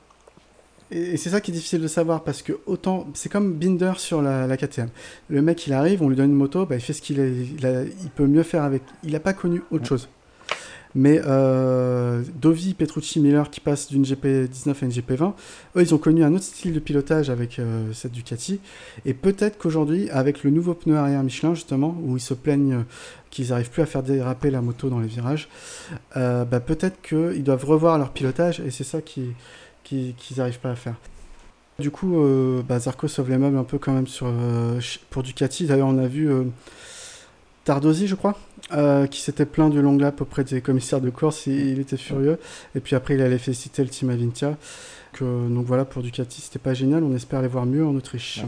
[0.91, 4.23] et, c'est ça qui est difficile de savoir parce que autant c'est comme Binder sur
[4.23, 4.89] la, la, KTM.
[5.29, 7.93] Le mec il arrive, on lui donne une moto, bah, il fait ce qu'il il,
[8.03, 8.83] il, peut mieux faire avec.
[9.05, 10.09] Il n'a pas connu autre chose.
[10.95, 15.33] Mais euh, Dovi, Petrucci, Miller qui passent d'une GP19 à une GP20,
[15.77, 18.61] eux ils ont connu un autre style de pilotage avec euh, cette Ducati.
[19.05, 22.85] Et peut-être qu'aujourd'hui, avec le nouveau pneu arrière Michelin justement, où ils se plaignent
[23.31, 25.49] qu'ils n'arrivent plus à faire déraper la moto dans les virages,
[26.17, 29.35] euh, bah, peut-être qu'ils doivent revoir leur pilotage et c'est ça qu'ils
[30.37, 30.95] n'arrivent pas à faire.
[31.79, 32.21] Du coup,
[32.69, 34.27] bah, Zarco sauve les meubles un peu quand même sur,
[35.11, 35.67] pour Ducati.
[35.67, 36.29] D'ailleurs, on a vu
[37.69, 38.35] Tardosi, je crois,
[38.73, 41.47] euh, qui s'était plaint du long lap auprès des commissaires de course.
[41.47, 42.39] Il, était furieux.
[42.75, 44.57] Et puis après, il allait féliciter le team Avintia.
[45.21, 47.05] donc voilà, pour Ducati, c'était pas génial.
[47.05, 48.43] On espère les voir mieux en Autriche.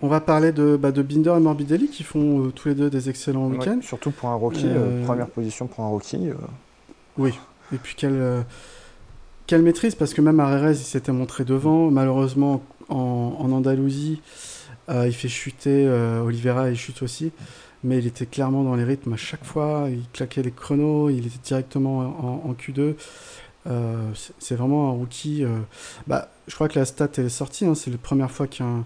[0.00, 2.88] On va parler de, bah, de Binder et Morbidelli qui font euh, tous les deux
[2.88, 3.80] des excellents week-ends.
[3.82, 6.30] Surtout pour un rookie, euh, première position pour un rookie.
[7.18, 7.38] Oui,
[7.70, 8.46] et puis quelle,
[9.46, 11.90] quelle maîtrise, parce que même Arerez, il s'était montré devant.
[11.90, 14.22] Malheureusement, en, en Andalousie,
[14.88, 15.86] il fait chuter
[16.24, 17.30] Oliveira, il chute aussi
[17.84, 19.88] mais il était clairement dans les rythmes à chaque fois.
[19.90, 21.98] Il claquait les chronos, il était directement
[22.46, 22.94] en, Q2.
[23.66, 25.44] Euh, c'est vraiment un rookie.
[25.44, 25.58] Euh,
[26.06, 27.66] bah, je crois que la stat est sortie.
[27.66, 28.84] Hein, c'est la première fois qu'un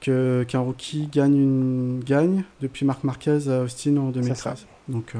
[0.00, 4.66] qu'un rookie gagne une gagne depuis Marc Marquez à Austin en 2013.
[4.88, 5.18] Donc euh,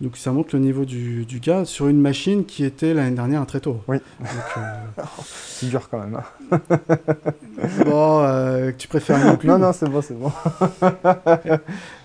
[0.00, 3.42] donc ça montre le niveau du, du, gars sur une machine qui était l'année dernière
[3.42, 3.82] un très tôt.
[3.86, 3.98] Oui.
[4.22, 4.24] Euh,
[5.24, 6.18] c'est dur quand même.
[6.50, 6.58] Hein.
[7.84, 10.32] bon, euh, tu préfères non plus Non, non, c'est bon, c'est bon.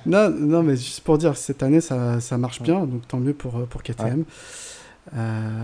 [0.06, 3.34] non, non, mais juste pour dire, cette année ça, ça marche bien, donc tant mieux
[3.34, 4.26] pour, euh, pour KTM.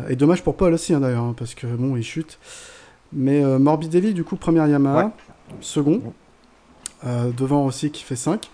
[0.10, 2.40] et dommage pour Paul aussi hein, d'ailleurs, hein, parce que bon, il chute.
[3.12, 5.12] Mais Morbidelli, du coup, première Yamaha,
[5.60, 6.02] second.
[7.04, 8.50] devant aussi qui fait 5.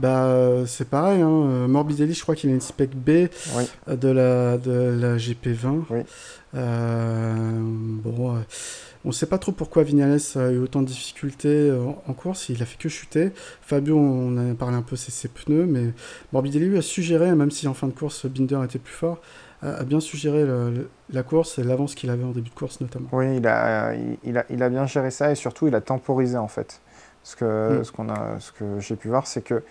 [0.00, 1.20] Bah, euh, c'est pareil.
[1.20, 1.28] Hein.
[1.28, 6.04] Euh, Morbidelli, je crois qu'il a une spec B euh, de, la, de la GP20.
[8.02, 8.34] bon,
[9.04, 11.70] on ne sait pas trop pourquoi Vignales a eu autant de difficultés
[12.06, 12.48] en, course.
[12.48, 13.32] Il a fait que chuter.
[13.60, 15.92] Fabio, on a parlé un peu c'est ses pneus, mais
[16.32, 19.20] Morbidelli lui a suggéré, même si en fin de course Binder était plus fort,
[19.60, 20.46] a, bien suggéré
[21.10, 23.08] la course et l'avance qu'il avait en début de course notamment.
[23.12, 23.92] Oui, il a,
[24.24, 26.80] il, a, il a bien géré ça et surtout il a temporisé en fait.
[27.22, 27.84] Ce que, mm.
[27.84, 29.62] ce qu'on a, ce que j'ai pu voir, c'est que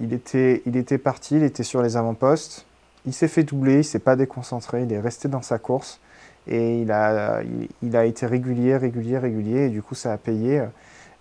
[0.00, 2.66] il était, il était parti, il était sur les avant-postes.
[3.06, 6.00] Il s'est fait doubler, il ne s'est pas déconcentré, il est resté dans sa course.
[6.46, 7.42] Et il a,
[7.82, 9.66] il, a été régulier, régulier, régulier.
[9.66, 10.62] Et du coup, ça a payé.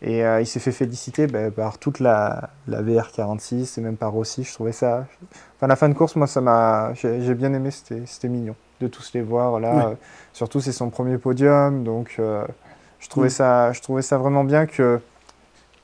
[0.02, 4.12] Et euh, il s'est fait féliciter bah, par toute la, la, VR46 et même par
[4.12, 4.44] Rossi.
[4.44, 5.06] Je trouvais ça.
[5.58, 6.94] Enfin, la fin de course, moi, ça m'a.
[6.94, 9.60] J'ai bien aimé, c'était mignon de tous les voir.
[9.60, 9.96] Là,
[10.32, 11.84] surtout, c'est son premier podium.
[11.84, 12.46] Donc, euh,
[13.00, 15.02] je, trouvais ça, je trouvais ça vraiment bien que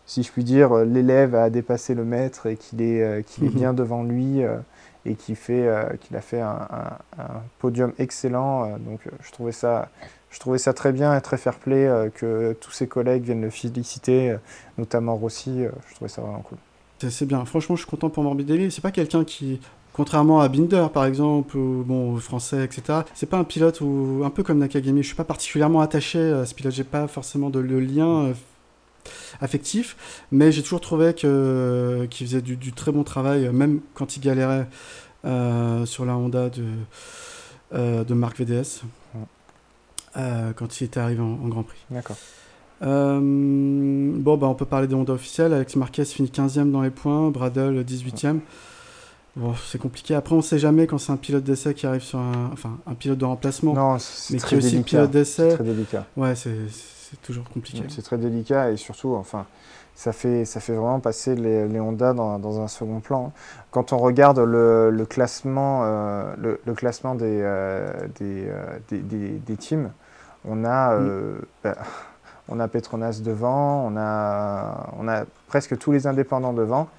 [0.06, 3.42] si je puis dire, euh, l'élève a dépassé le maître et qu'il est, euh, est
[3.42, 3.50] mhm.
[3.50, 4.58] bien devant lui euh,
[5.06, 6.58] et qu'il a fait un,
[7.60, 8.80] podium excellent.
[8.80, 9.90] donc je trouvais ça,
[10.32, 13.52] je trouvais ça très bien et très fair play que tous ses collègues viennent le
[13.52, 14.36] féliciter,
[14.80, 15.66] notamment Rossi.
[15.88, 16.58] je trouvais ça vraiment cool.
[17.08, 17.46] C'est bien.
[17.46, 18.72] Franchement, je suis content pour Morbidelli.
[18.72, 19.62] C'est pas quelqu'un qui,
[19.94, 23.02] contrairement à Binder par exemple, ou bon, français, etc.
[23.14, 25.04] C'est pas un pilote ou un peu comme Nakagami.
[25.04, 26.74] Je suis pas particulièrement attaché à ce pilote.
[26.74, 28.34] J'ai pas forcément de le lien
[29.42, 29.96] affectif,
[30.32, 34.68] mais j'ai toujours trouvé que qu'il faisait du, très bon travail, même quand il galérait
[35.26, 36.64] euh, sur la Honda de,
[37.74, 38.82] euh, de Marc VDS,
[40.18, 41.84] euh, quand il était arrivé en, Grand Prix.
[41.90, 42.18] D'accord.
[42.82, 45.54] bon, bah, on peut parler des Honda officiels.
[45.54, 48.40] Alex Marquez finit 15e dans les points, Bradle 18e.
[49.36, 50.16] Bon, c'est compliqué.
[50.16, 52.94] Après, on sait jamais quand c'est un pilote d'essai qui arrive sur un, enfin, un
[52.94, 53.98] pilote de remplacement, non,
[54.30, 55.50] mais qui est aussi pilote d'essai.
[55.50, 56.06] C'est très délicat.
[56.16, 56.56] Ouais, c'est
[57.16, 57.84] c'est toujours compliqué.
[57.90, 59.46] C'est très délicat et surtout, enfin,
[59.96, 63.32] ça fait, ça fait vraiment passer les, les Honda dans, dans, un second plan.
[63.72, 67.92] Quand on regarde le, le classement, euh, le, classement des, euh,
[68.22, 69.92] euh, des, des, des, teams,
[70.44, 71.42] on a, mm.
[71.64, 71.78] bah,
[72.50, 76.90] on a Petronas devant, on a, on a presque tous les indépendants devant,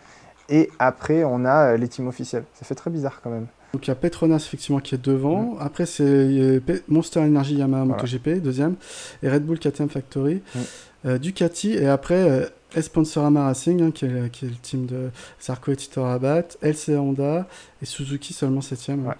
[0.48, 2.44] et après on a les teams officiels.
[2.54, 3.46] Ça fait très bizarre quand même.
[3.72, 5.54] Donc il y a Petronas effectivement qui est devant.
[5.54, 5.58] Mm.
[5.60, 8.76] Après c'est Monster Energy Yamaha MotoGP deuxième
[9.22, 10.58] et Red Bull KTM Factory, mm.
[11.06, 15.10] euh, Ducati et après euh, Esponsorama Racing hein, qui, est, qui, est, le team de
[15.38, 17.46] Sarko et Tito Rabat, LC Honda
[17.82, 19.12] et Suzuki seulement septième.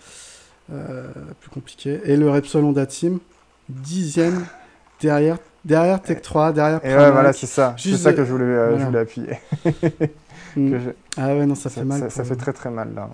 [0.72, 1.04] Euh,
[1.40, 2.00] plus compliqué.
[2.04, 3.20] Et le Repsol Honda Team
[3.68, 4.46] dixième
[5.00, 6.84] derrière derrière Tech 3 derrière.
[6.84, 7.76] Et ouais, voilà c'est ça.
[7.78, 9.38] C'est ça que je voulais, je voulais appuyer.
[10.56, 10.78] Mm.
[11.18, 12.00] Ah ouais non ça, fait mal.
[12.00, 13.10] Ça, ça fait très très mal là.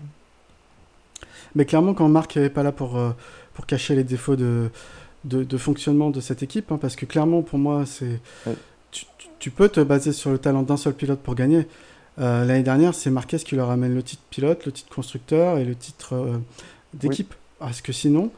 [1.55, 3.11] Mais clairement, quand Marc n'est pas là pour, euh,
[3.55, 4.71] pour cacher les défauts de,
[5.25, 8.21] de, fonctionnement de cette équipe, hein, parce que clairement, pour moi, c'est
[9.39, 11.67] tu, peux te baser sur le talent d'un seul pilote pour gagner.
[12.21, 15.65] Euh, l'année dernière, c'est Marquez qui leur amène le titre pilote, le titre constructeur et
[15.65, 16.39] le titre euh,
[16.95, 17.35] d'équipe.
[17.59, 18.31] Parce que sinon,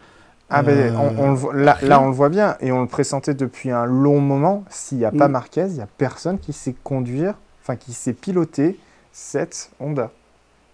[0.48, 3.84] Ah ben, on, là, là, on le voit bien et on le pressentait depuis un
[3.84, 4.64] long moment.
[4.70, 5.32] S'il n'y a pas mm.
[5.32, 8.78] Marquez, il n'y a personne qui sait conduire, enfin qui sait piloter
[9.12, 10.10] cette Honda.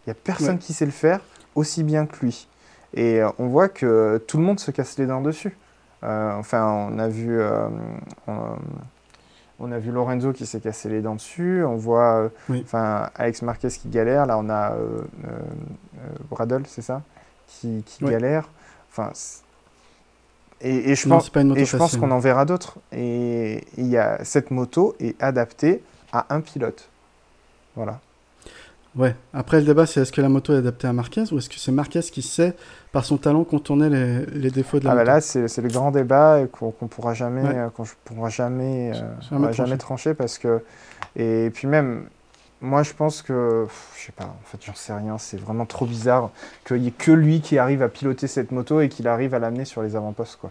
[0.06, 1.20] Il n'y a personne qui sait le faire
[1.54, 2.48] aussi bien que lui.
[2.94, 5.56] Et on voit que tout le monde se casse les dents dessus.
[6.02, 7.40] enfin, on a vu,
[9.60, 11.62] on a vu Lorenzo qui s'est cassé les dents dessus.
[11.64, 14.26] On voit euh, enfin Alex Marquez qui galère.
[14.26, 15.38] Là, on a euh, euh,
[16.30, 17.02] Bradle, c'est ça
[17.46, 18.48] Qui, galère.
[18.90, 19.12] Enfin,
[20.62, 22.78] et, je pense, et je pense qu'on en verra d'autres.
[22.92, 25.82] Et il y a, cette moto est adaptée
[26.12, 26.88] à un pilote.
[27.76, 28.00] Voilà.
[28.96, 29.14] Ouais.
[29.32, 31.56] Après, le débat, c'est est-ce que la moto est adaptée à Marquez ou est-ce que
[31.56, 32.54] c'est Marquez qui sait,
[32.90, 35.92] par son talent, contourner les, les défauts de la ah bah là, c'est le grand
[35.92, 37.42] débat qu'on ne pourra jamais,
[37.76, 40.62] qu'on pourra jamais, euh, jamais, trancher parce que.
[41.14, 42.06] Et puis même,
[42.60, 43.66] moi, je pense que.
[43.96, 45.18] Je sais pas, en fait, j'en sais rien.
[45.18, 46.30] C'est vraiment trop bizarre
[46.66, 49.38] qu'il n'y ait que lui qui arrive à piloter cette moto et qu'il arrive à
[49.38, 50.50] l'amener sur les avant-postes, quoi.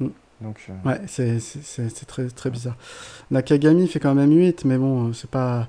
[0.00, 0.08] Mm.
[0.40, 2.76] Donc, euh, Ouais, c'est très, très bizarre.
[3.30, 5.68] Nakagami fait quand même 8, mais bon, c'est pas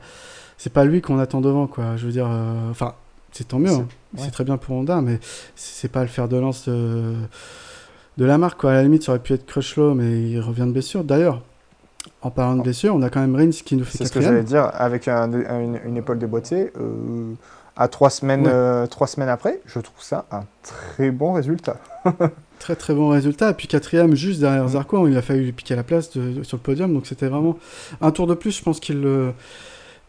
[0.57, 1.97] c'est pas lui qu'on attend devant, quoi.
[1.97, 2.93] Je veux dire, euh, enfin,
[3.31, 3.87] c'est tant mieux, hein.
[4.17, 5.19] c'est très bien pour Honda, mais
[5.55, 7.15] c'est pas le fer de lance de,
[8.17, 8.71] la marque, quoi.
[8.71, 11.03] À la limite, ça aurait pu être Crutchlow, mais il revient de blessure.
[11.03, 11.41] D'ailleurs,
[12.21, 14.21] en parlant de blessure, on a quand même Rins qui nous fait C'est ce que
[14.21, 17.33] j'allais dire, avec une, épaule déboîtée, euh,
[17.75, 21.77] à trois semaines, euh, trois semaines après, je trouve ça un très bon résultat.
[22.59, 23.51] très très bon résultat.
[23.51, 26.57] Et puis quatrième, juste derrière Zarco, il a fallu lui piquer la place sur le
[26.57, 27.57] podium, donc c'était vraiment
[27.99, 29.05] un tour de plus, je pense qu'il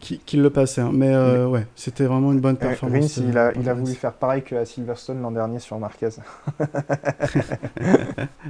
[0.01, 0.81] le qu'il le passait.
[0.81, 0.91] Hein.
[0.93, 3.17] Mais euh, ouais, c'était vraiment une bonne euh, performance.
[3.17, 6.09] Rins, il, a, il a voulu faire pareil qu'à Silverstone l'an dernier sur Marquez.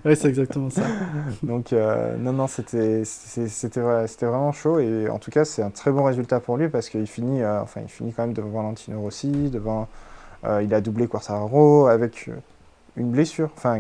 [0.06, 0.84] oui, c'est exactement ça.
[1.44, 3.04] Donc, euh, non, non, c'était
[4.22, 4.80] vraiment chaud.
[4.80, 7.82] Et en tout cas, c'est un très bon résultat pour lui parce qu'il finit, enfin,
[7.82, 9.88] il finit quand même devant Valentino Rossi, devant,
[10.62, 12.30] il a doublé Quartararo avec
[12.96, 13.50] une blessure.
[13.56, 13.80] Enfin,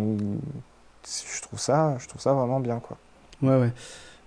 [1.05, 2.79] je, trouve ça, je trouve ça vraiment bien.
[2.79, 2.97] Quoi.
[3.41, 3.71] Ouais, ouais.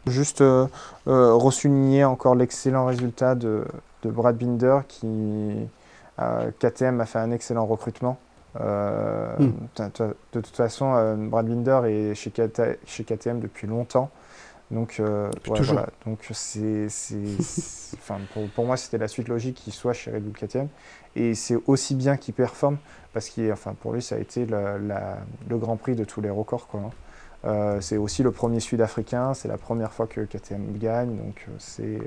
[0.07, 0.67] Juste euh,
[1.09, 3.65] euh ressouligner encore l'excellent résultat de,
[4.05, 5.69] Brad Binder qui,
[6.19, 8.19] euh, KTM a fait un excellent recrutement.
[8.61, 9.53] Euh, hmm.
[10.33, 12.33] de, toute façon, Brad Binder est chez,
[12.87, 14.11] chez KTM depuis longtemps.
[14.71, 15.03] Donc,
[15.47, 15.89] voilà.
[16.07, 16.87] Donc c'est,
[17.95, 18.19] enfin,
[18.55, 20.69] pour, moi, c'était la suite logique qu'il soit chez Red Bull KTM.
[21.17, 22.79] Et c'est aussi bien qu'il performe
[23.13, 26.69] parce que, enfin, pour lui, ça a été le Grand Prix de tous les records.
[26.69, 26.91] Quoi, hein.
[27.45, 32.01] Euh, c'est aussi le premier Sud-Africain, c'est la première fois que KTM gagne, donc euh,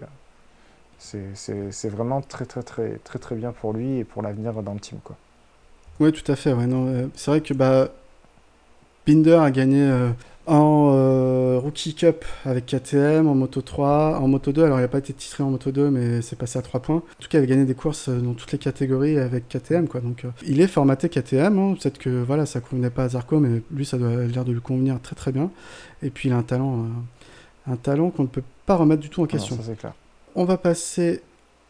[1.35, 4.79] c'est vraiment très très très très très bien pour lui et pour l'avenir dans le
[4.79, 5.15] team quoi.
[5.99, 6.53] Oui, tout à fait.
[6.53, 7.89] Ouais, euh, c'est vrai que bah,
[9.07, 9.91] Binder a gagné
[10.45, 14.63] en euh, Rookie Cup avec KTM, en Moto 3, en Moto 2.
[14.63, 16.97] Alors, il n'a pas été titré en Moto 2, mais c'est passé à 3 points.
[16.97, 19.87] En tout cas, il a gagné des courses euh, dans toutes les catégories avec KTM.
[19.87, 20.01] Quoi.
[20.01, 21.57] Donc, euh, il est formaté KTM.
[21.57, 21.75] Hein.
[21.81, 24.51] Peut-être que voilà, ça ne convenait pas à Zarco, mais lui, ça doit l'air de
[24.51, 25.49] lui convenir très très bien.
[26.01, 26.87] Et puis, il a un talent,
[27.67, 29.55] un talent qu'on ne peut pas remettre du tout en question.
[29.55, 29.93] ça, c'est clair.
[30.35, 31.21] On va passer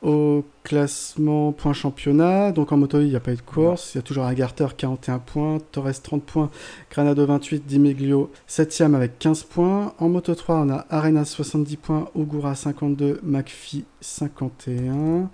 [0.04, 2.52] au classement point championnat.
[2.52, 3.94] Donc en moto, il n'y a pas eu de course.
[3.94, 6.52] Il y a toujours Agarter 41 points, Torres 30 points,
[6.92, 9.94] Granado 28, Dimeglio 7ème avec 15 points.
[9.98, 15.30] En moto 3, on a Arena 70 points, Ogura 52, McPhee 51.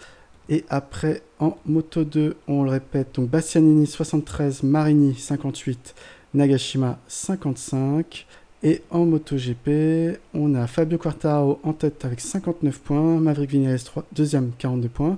[0.52, 5.94] Et après, en moto 2, on le répète, donc Bastianini 73, Marini 58,
[6.34, 8.26] Nagashima 55.
[8.62, 14.04] Et en MotoGP, on a Fabio Quartararo en tête avec 59 points, Maverick Vinales 3,
[14.12, 15.18] deuxième 42 points,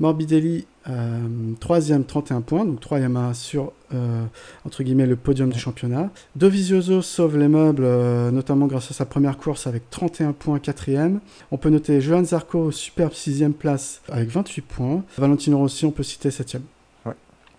[0.00, 1.20] Morbidelli euh,
[1.60, 4.24] troisième 31 points, donc troisième sur euh,
[4.66, 6.10] entre guillemets le podium du championnat.
[6.34, 11.20] Dovizioso sauve les meubles, euh, notamment grâce à sa première course avec 31 points quatrième.
[11.52, 15.04] On peut noter Johan Zarco superbe sixième place avec 28 points.
[15.16, 16.62] Valentino Rossi, on peut citer septième.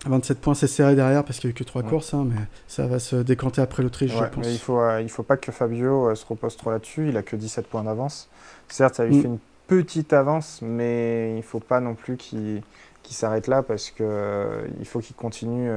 [0.06, 2.40] 27 points, c'est serré derrière parce qu'il n'y a eu que 3 courses, hein, mais
[2.68, 4.44] ça va se décanter après l'Autriche, je pense.
[4.44, 7.08] Mais il ne faut, euh, il faut pas que Fabio euh, se repose trop là-dessus.
[7.08, 8.28] Il a que 17 points d'avance.
[8.68, 9.22] Certes, ça lui mm.
[9.22, 12.62] fait une petite avance, mais il ne faut pas non plus qu'il
[13.08, 15.70] s'arrête là parce qu'il euh, faut qu'il continue.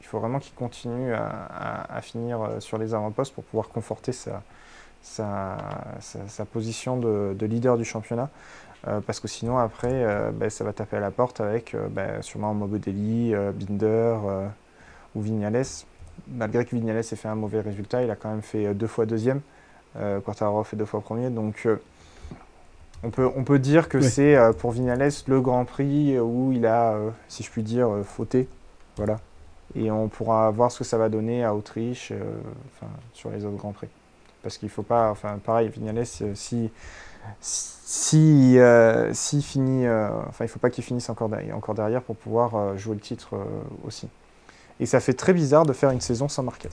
[0.00, 4.42] il faut vraiment qu'il continue à, finir sur les avant-postes pour pouvoir conforter sa,
[5.02, 5.56] sa,
[6.00, 8.28] sa, position de, de, leader du championnat.
[8.88, 11.88] Euh, parce que sinon, après, euh, ben, ça va taper à la porte avec euh,
[11.88, 14.16] ben, sûrement Mobodelli, Binder
[15.14, 15.64] ou Vignales.
[16.28, 19.06] Malgré que Vignales ait fait un mauvais résultat, il a quand même fait deux fois
[19.06, 19.40] deuxième.
[20.24, 21.30] Quartararo fait deux fois premier.
[21.30, 21.66] Donc,
[23.02, 26.96] on, peut, on peut dire que c'est pour Vignales le Grand Prix où il a,
[27.26, 28.48] si je puis dire, fauté.
[28.96, 29.18] Voilà.
[29.74, 32.12] Et on pourra voir ce que ça va donner à Autriche,
[33.12, 33.88] sur les autres Grands Prix.
[34.42, 36.70] Parce qu'il ne faut pas, enfin, pareil, Vignales, si
[37.40, 37.79] si,
[38.58, 42.16] euh, finit, euh, enfin, il ne faut pas qu'il finisse encore derrière, encore derrière pour
[42.16, 43.36] pouvoir euh, jouer le titre
[43.84, 44.08] aussi.
[44.78, 46.70] Et ça fait très bizarre de faire une saison sans Marquez.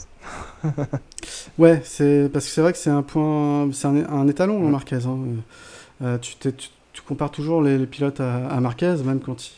[1.57, 4.99] ouais, c'est parce que c'est vrai que c'est un point, c'est un, étalon, hein, Marquez.
[5.05, 6.18] Hein.
[6.22, 9.51] Tu, tu, compares toujours les, pilotes à, Marquez, même quand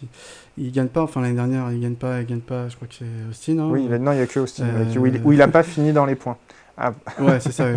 [0.57, 1.03] il, ne gagne pas.
[1.03, 2.70] Enfin l'année dernière, il gagne pas, il gagne pas.
[2.70, 3.60] Je crois que c'est Austin.
[3.60, 3.70] Hein.
[3.70, 4.66] Oui, non, il n'y a que Austin
[4.97, 6.38] où, il, n'a pas fini dans les points.
[6.80, 6.93] Ah.
[7.19, 7.67] Ouais, c'est ça.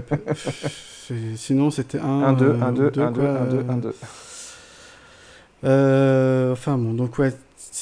[1.37, 3.93] Sinon, c'était 1 1-2, 1-2, 1-2,
[5.65, 6.53] 1-2.
[6.53, 7.33] Enfin bon, donc ouais,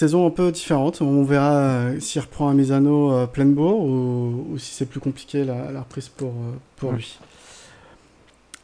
[0.01, 1.03] saison un peu différente.
[1.03, 5.45] On verra euh, s'il reprend à Misano euh, pleine bourre ou, si c'est plus compliqué
[5.45, 7.19] la, la reprise pour, euh, pour lui.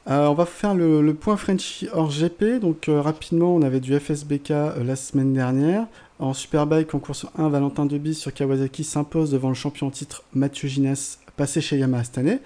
[0.06, 2.60] on va faire le, point Frenchy hors GP.
[2.60, 4.50] Donc rapidement, on avait du FSBK
[4.82, 5.86] la semaine dernière.
[6.18, 10.66] En Superbike, en course 1, Valentin Debis sur Kawasaki s'impose devant le champion titre Mathieu
[10.66, 12.40] Ginès, passé chez Yamaha cette année.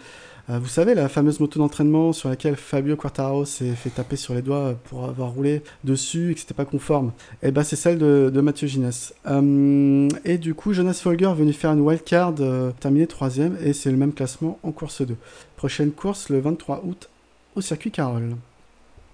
[0.51, 4.35] Euh, vous savez, la fameuse moto d'entraînement sur laquelle Fabio Quartararo s'est fait taper sur
[4.35, 7.13] les doigts pour avoir roulé dessus et que c'était pas conforme,
[7.43, 9.15] et eh ben c'est celle de, Mathieu Ginès.
[9.27, 13.91] Euh, et du coup, Jonas Folger venu faire une wildcard, euh, terminé troisième, et c'est
[13.91, 15.15] le même classement en course 2.
[15.57, 17.09] Prochaine course le 23 août
[17.55, 18.35] au circuit Carole.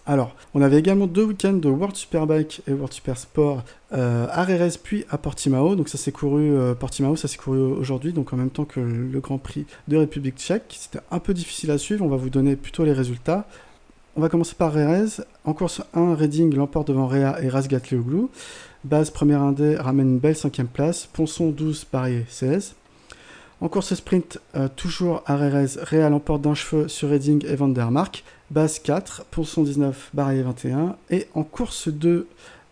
[0.08, 4.44] Alors, on avait également deux week-ends de World Superbike et World Super Sport euh, à
[4.44, 5.74] Rérez puis à Portimao.
[5.74, 8.78] Donc ça s'est couru, euh, Portimao, ça s'est couru aujourd'hui, donc en même temps que
[8.78, 10.76] le Grand Prix de République tchèque.
[10.78, 13.48] C'était un peu difficile à suivre, on va vous donner plutôt les résultats.
[14.14, 15.22] On va commencer par Rérez.
[15.44, 18.30] En course 1, Reading l'emporte devant Réa et Razgat Leoglou.
[18.84, 21.06] Base première indé ramène une belle cinquième place.
[21.12, 22.76] Ponson 12, Barrier 16.
[23.60, 28.22] En course sprint, euh, toujours à Rérez, Réa l'emporte d'un cheveu sur Reading et Vandermark
[28.50, 30.96] base 4, Ponson 19, Barrier 21.
[31.10, 32.26] Et en course 2,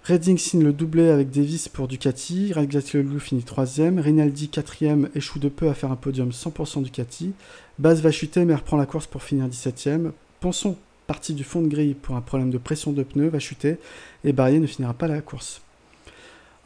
[0.05, 5.49] Redding signe le doublé avec Davis pour Ducati, Loup finit 3ème, Rinaldi 4ème, échoue de
[5.49, 7.33] peu à faire un podium 100% Ducati,
[7.79, 10.11] Base va chuter mais reprend la course pour finir 17ème,
[10.41, 13.79] Ponson, parti du fond de grille pour un problème de pression de pneus, va chuter,
[14.25, 15.63] et Barrier ne finira pas la course.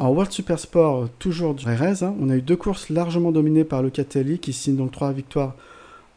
[0.01, 3.65] En World Super Sport, toujours du RS, hein, on a eu deux courses largement dominées
[3.65, 5.55] par Locatelli qui signe donc trois victoires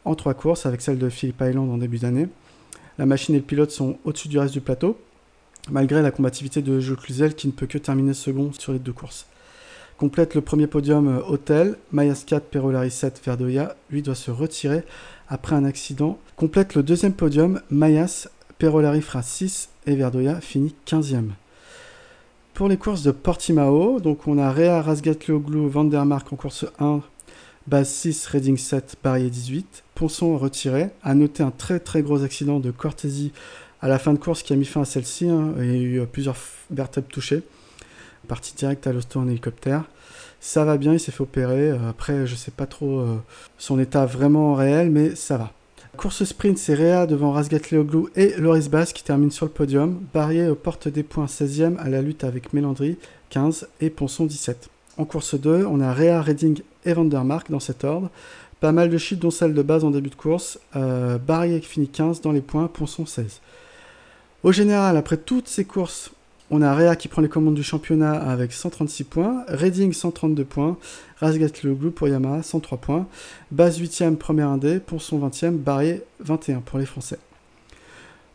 [0.04, 2.28] en trois courses avec celle de Philippe Island en début d'année.
[2.98, 4.98] La machine et le pilote sont au-dessus du reste du plateau,
[5.70, 8.92] malgré la combativité de Jules Cluzel qui ne peut que terminer second sur les deux
[8.92, 9.26] courses.
[9.96, 14.82] Complète le premier podium euh, Hôtel, Mayas 4, Perolari 7, Verdoya, lui doit se retirer
[15.28, 16.18] après un accident.
[16.36, 18.28] Complète le deuxième podium, Mayas,
[18.58, 21.30] Perolari fera 6 et Verdoya finit 15e.
[22.54, 27.00] Pour les courses de Portimao, donc on a Rea Rasgatlioglu Vandermark en course 1
[27.66, 29.84] Base 6, Reading 7, Barrier 18.
[29.94, 30.90] Ponson retiré.
[31.02, 33.32] À noter un très très gros accident de Cortési
[33.80, 35.28] à la fin de course qui a mis fin à celle-ci.
[35.28, 35.54] Hein.
[35.58, 36.36] Il y a eu euh, plusieurs
[36.70, 37.42] vertèbres touchées.
[38.26, 39.84] Partie directe à l'hosto en hélicoptère.
[40.40, 41.70] Ça va bien, il s'est fait opérer.
[41.70, 43.16] Euh, après, je sais pas trop euh,
[43.58, 45.52] son état vraiment réel, mais ça va.
[45.96, 50.00] Course sprint, c'est Réa devant Razgatlioglu et Loris Bass qui termine sur le podium.
[50.14, 52.96] Barrier aux portes des points 16e à la lutte avec Mélandry
[53.30, 54.71] 15 et Ponson 17.
[54.98, 58.10] En course 2, on a Réa, Redding et Vandermark dans cet ordre.
[58.60, 60.58] Pas mal de chutes, dont celle de base en début de course.
[60.76, 63.40] Euh, Barrier qui finit 15 dans les points, Ponson 16.
[64.42, 66.10] Au général, après toutes ces courses,
[66.50, 70.76] on a Réa qui prend les commandes du championnat avec 136 points, Redding 132 points,
[71.18, 73.06] Razgat le pour Yamaha 103 points,
[73.50, 77.18] Base 8ème, première indé, Ponson 20ème, Barrier 21 pour les Français.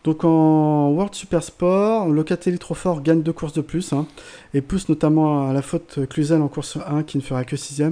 [0.08, 4.08] Donc en World Super Sport, Locatelli trop fort gagne deux courses de plus hein,
[4.54, 7.84] et pousse notamment à la faute Cluzel en course 1 qui ne fera que 6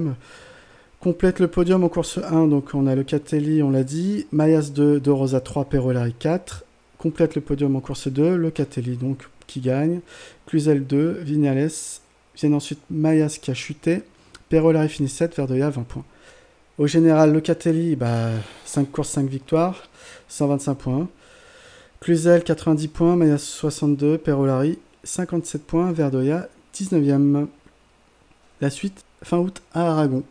[0.98, 4.98] Complète le podium en course 1, donc on a Locatelli, on l'a dit, Mayas 2,
[4.98, 6.64] De Rosa 3, Perolari 4.
[6.96, 10.00] Complète le podium en course 2, Locatelli donc qui gagne,
[10.46, 11.68] Cluzel 2, Vignales,
[12.34, 14.04] viennent ensuite Mayas qui a chuté,
[14.48, 16.04] Perolari finit 7, Verdoya 20 points.
[16.78, 18.30] Au général, Locatelli, bah,
[18.64, 19.90] 5 courses, 5 victoires,
[20.28, 21.08] 125 points.
[22.06, 27.48] Cluzel 90 points, Mayas 62, Perolari 57 points, Verdoya 19e.
[28.60, 30.22] La suite, fin août à Aragon.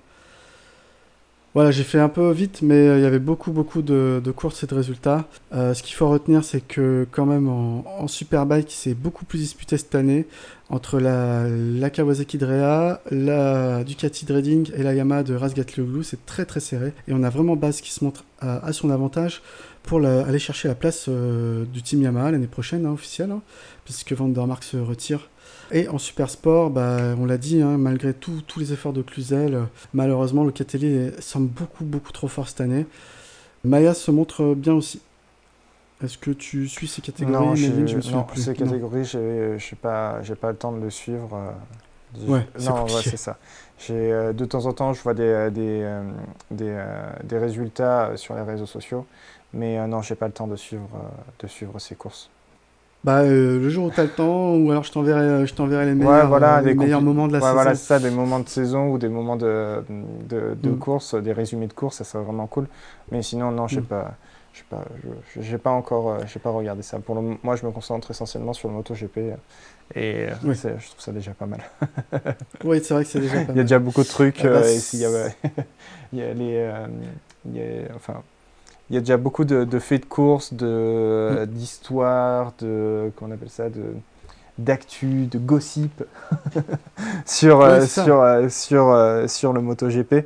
[1.53, 4.63] Voilà, j'ai fait un peu vite, mais euh, il y avait beaucoup, beaucoup de, courses
[4.63, 5.25] et de résultats.
[5.53, 9.77] Euh, ce qu'il faut retenir, c'est que quand même en, Superbike, c'est beaucoup plus disputé
[9.77, 10.27] cette année
[10.69, 16.03] entre la, Kawasaki Drea, la Ducati Reading et la Yamaha de Razgatlioglu.
[16.03, 19.41] C'est très très serré et on a vraiment base qui se montre à, son avantage
[19.85, 23.41] pour aller chercher la place euh, du team Yamaha l'année prochaine, hein, officielle, hein,
[23.83, 25.29] puisque Vandermark se retire
[25.71, 29.63] et en super sport, bah, on l'a dit, hein, malgré tous les efforts de Cluzel,
[29.93, 32.85] malheureusement, le Catelli semble beaucoup, beaucoup trop fort cette année.
[33.63, 35.01] Maya se montre bien aussi.
[36.03, 40.51] Est-ce que tu suis ces catégories Non, je, non ces catégories, je n'ai pas, pas
[40.51, 41.29] le temps de le suivre.
[41.33, 43.37] Euh, ouais, non, c'est ça.
[43.89, 46.03] Euh, de temps en temps, je vois des, des, euh,
[46.51, 46.77] des,
[47.23, 49.05] des résultats sur les réseaux sociaux,
[49.55, 50.89] mais non, je n'ai pas le temps de suivre,
[51.39, 52.29] de suivre ces courses.
[53.03, 55.85] Bah, euh, le jour où tu as le temps, ou alors je t'enverrai, je t'enverrai
[55.85, 57.53] les meilleurs, voilà, euh, les meilleurs moments de la Ouais, saison.
[57.53, 59.83] Voilà, ça, des moments de saison ou des moments de,
[60.27, 60.79] de, de Mm.
[60.79, 62.67] course, des résumés de course, ça serait vraiment cool.
[63.11, 63.85] Mais sinon, non, je sais Mm.
[63.85, 64.11] pas.
[65.39, 66.97] J'ai pas encore, euh, j'ai pas regardé ça.
[66.99, 69.35] Pour le, mo- moi, je me concentre essentiellement sur le MotoGP euh,
[69.93, 70.55] et euh, Oui.
[70.55, 71.61] je trouve ça déjà pas mal.
[72.63, 73.63] Oui, c'est vrai que c'est déjà pas Il y a mal.
[73.63, 74.39] déjà beaucoup de trucs.
[74.39, 75.09] Ah bah, euh, et s'il y a,
[76.13, 76.87] il y a les, euh,
[77.45, 78.23] il y a- enfin,
[78.89, 81.45] il y a déjà beaucoup de, de faits de course, de Mm.
[81.47, 83.83] d'histoires, de comment on appelle ça, de
[84.57, 86.03] d'actu, de gossip
[87.25, 90.25] sur euh, sur euh, sur euh, sur le MotoGP.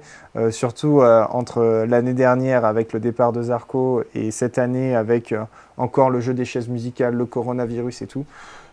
[0.51, 5.33] Surtout entre l'année dernière avec le départ de Zarco et cette année avec
[5.75, 8.25] encore le jeu des chaises musicales, le coronavirus et tout.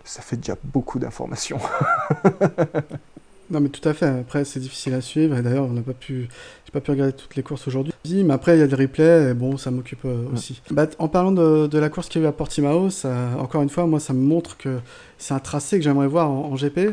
[0.04, 1.58] Ça fait déjà beaucoup d'informations.
[3.50, 4.06] Non, mais tout à fait.
[4.06, 5.36] Après, c'est difficile à suivre.
[5.36, 6.28] Et d'ailleurs, on n'a pas pu,
[6.64, 7.92] j'ai pas pu regarder toutes les courses aujourd'hui.
[8.24, 9.30] Mais après, il y a des replays.
[9.30, 10.60] Et bon, ça m'occupe euh, aussi.
[10.70, 13.62] Bah, en parlant de, de la course qu'il y a eu à Portimao, ça, encore
[13.62, 14.78] une fois, moi, ça me montre que
[15.18, 16.90] c'est un tracé que j'aimerais voir en, en GP.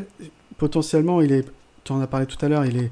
[0.57, 1.45] Potentiellement, il est,
[1.83, 2.91] tu en as parlé tout à l'heure, il est,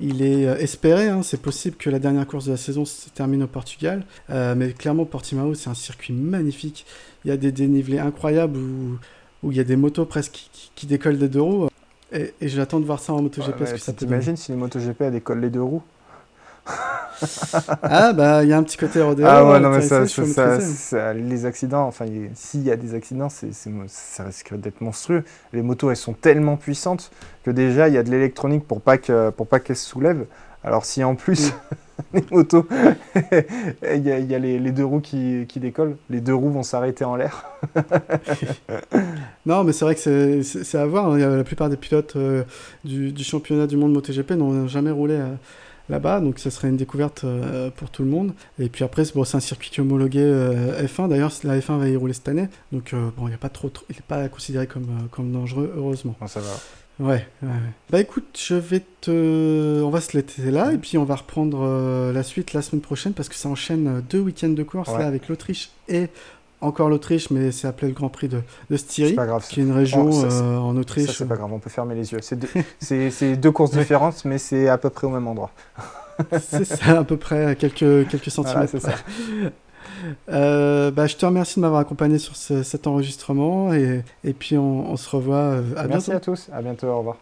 [0.00, 1.08] il est euh, espéré.
[1.08, 1.22] hein.
[1.22, 4.04] C'est possible que la dernière course de la saison se termine au Portugal.
[4.28, 6.84] Euh, mais clairement, Portimao, c'est un circuit magnifique.
[7.24, 8.98] Il y a des dénivelés incroyables où,
[9.42, 11.68] où il y a des motos presque qui, qui- qui décollent des deux roues.
[12.12, 13.60] Et, et j'attends de voir ça en MotoGP.
[13.60, 15.82] Ouais, ça peut T'imagines si les MotoGP a décolle les deux roues
[17.82, 19.26] Ah bah il y a un petit côté rodéo.
[19.28, 22.62] Ah ouais, hein, non, mais ça, ça, ça, faut ça- les accidents, enfin, il- s'il
[22.62, 23.50] y a des accidents, c'est,
[23.88, 25.24] ça risque d'être monstrueux.
[25.52, 27.10] Les motos, elles sont tellement puissantes
[27.44, 30.26] que déjà, il y a de l'électronique pour pas, que, pour pas qu'elles se soulèvent.
[30.64, 31.52] Alors, si en plus,
[32.14, 32.66] les motos,
[33.94, 36.34] il y a, il y a les, les deux roues qui, qui décollent, les deux
[36.34, 37.44] roues vont s'arrêter en l'air.
[39.46, 41.10] Non, mais c'est vrai que c'est- à voir.
[41.12, 41.18] hein.
[41.18, 42.44] La plupart des pilotes euh,
[42.84, 45.34] du, du championnat du monde MotoGP n'ont jamais roulé euh,
[45.88, 48.32] là-bas, donc ce serait une découverte euh, pour tout le monde.
[48.58, 51.08] Et puis après, c'est bon, c'est un circuit qui est homologué euh, F1.
[51.08, 53.48] D'ailleurs, la F1 va y rouler cette année, donc euh, bon, il y a pas
[53.48, 56.14] trop, trop- il n'est pas considéré comme, comme dangereux, heureusement.
[56.26, 56.50] Ça va.
[57.00, 57.26] Ouais.
[57.90, 59.82] Bah écoute, je vais te...
[59.82, 62.82] On va se laisser là, et puis on va reprendre euh, la suite la semaine
[62.82, 64.98] prochaine, parce que ça enchaîne euh, deux week-ends de course, Ouais.
[64.98, 66.08] là, avec l'Autriche et
[66.60, 69.46] encore l'Autriche, mais c'est appelé le Grand Prix de, de Styrie, C'est pas grave.
[69.48, 71.10] qui est une région Oh, ça, euh, en Ça, Autriche.
[71.16, 72.18] c'est pas grave, on peut fermer les yeux.
[72.20, 72.48] C'est deux,
[72.78, 75.52] c'est- c'est deux courses différentes, mais c'est à peu près au même endroit.
[76.38, 77.78] c'est ça, à peu près, quelques,
[78.10, 78.72] quelques Voilà, centimètres.
[78.72, 78.92] c'est ça.
[80.30, 84.56] Euh, bah, je te remercie de m'avoir accompagné sur ce- cet enregistrement, et, et puis
[84.56, 86.32] on, on se revoit euh, à Merci bientôt.
[86.32, 86.48] à tous.
[86.52, 86.86] À bientôt.
[86.88, 87.16] Au revoir.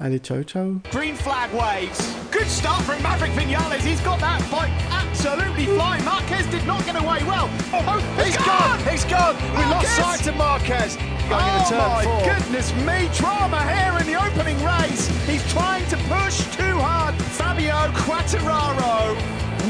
[0.00, 0.80] Allez, ciao, ciao.
[0.90, 2.00] Green flag waves.
[2.32, 3.82] Good start from Maverick Vinales.
[3.84, 6.04] He's got that bike absolutely flying.
[6.04, 7.48] Marquez did not get away well.
[7.72, 8.80] Oh, He's gone!
[8.90, 9.36] He's gone!
[9.54, 10.18] We lost Marquez!
[10.18, 10.96] sight of Marquez.
[11.28, 12.24] Going Oh into turn my four.
[12.34, 15.06] goodness me, drama here in the opening race.
[15.28, 17.14] He's trying to push too hard.
[17.38, 19.14] Fabio Quattararo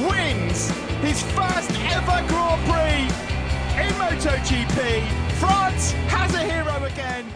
[0.01, 0.70] wins
[1.01, 3.05] his first ever Grand Prix
[3.82, 5.07] in MotoGP.
[5.38, 7.32] France has a hero again.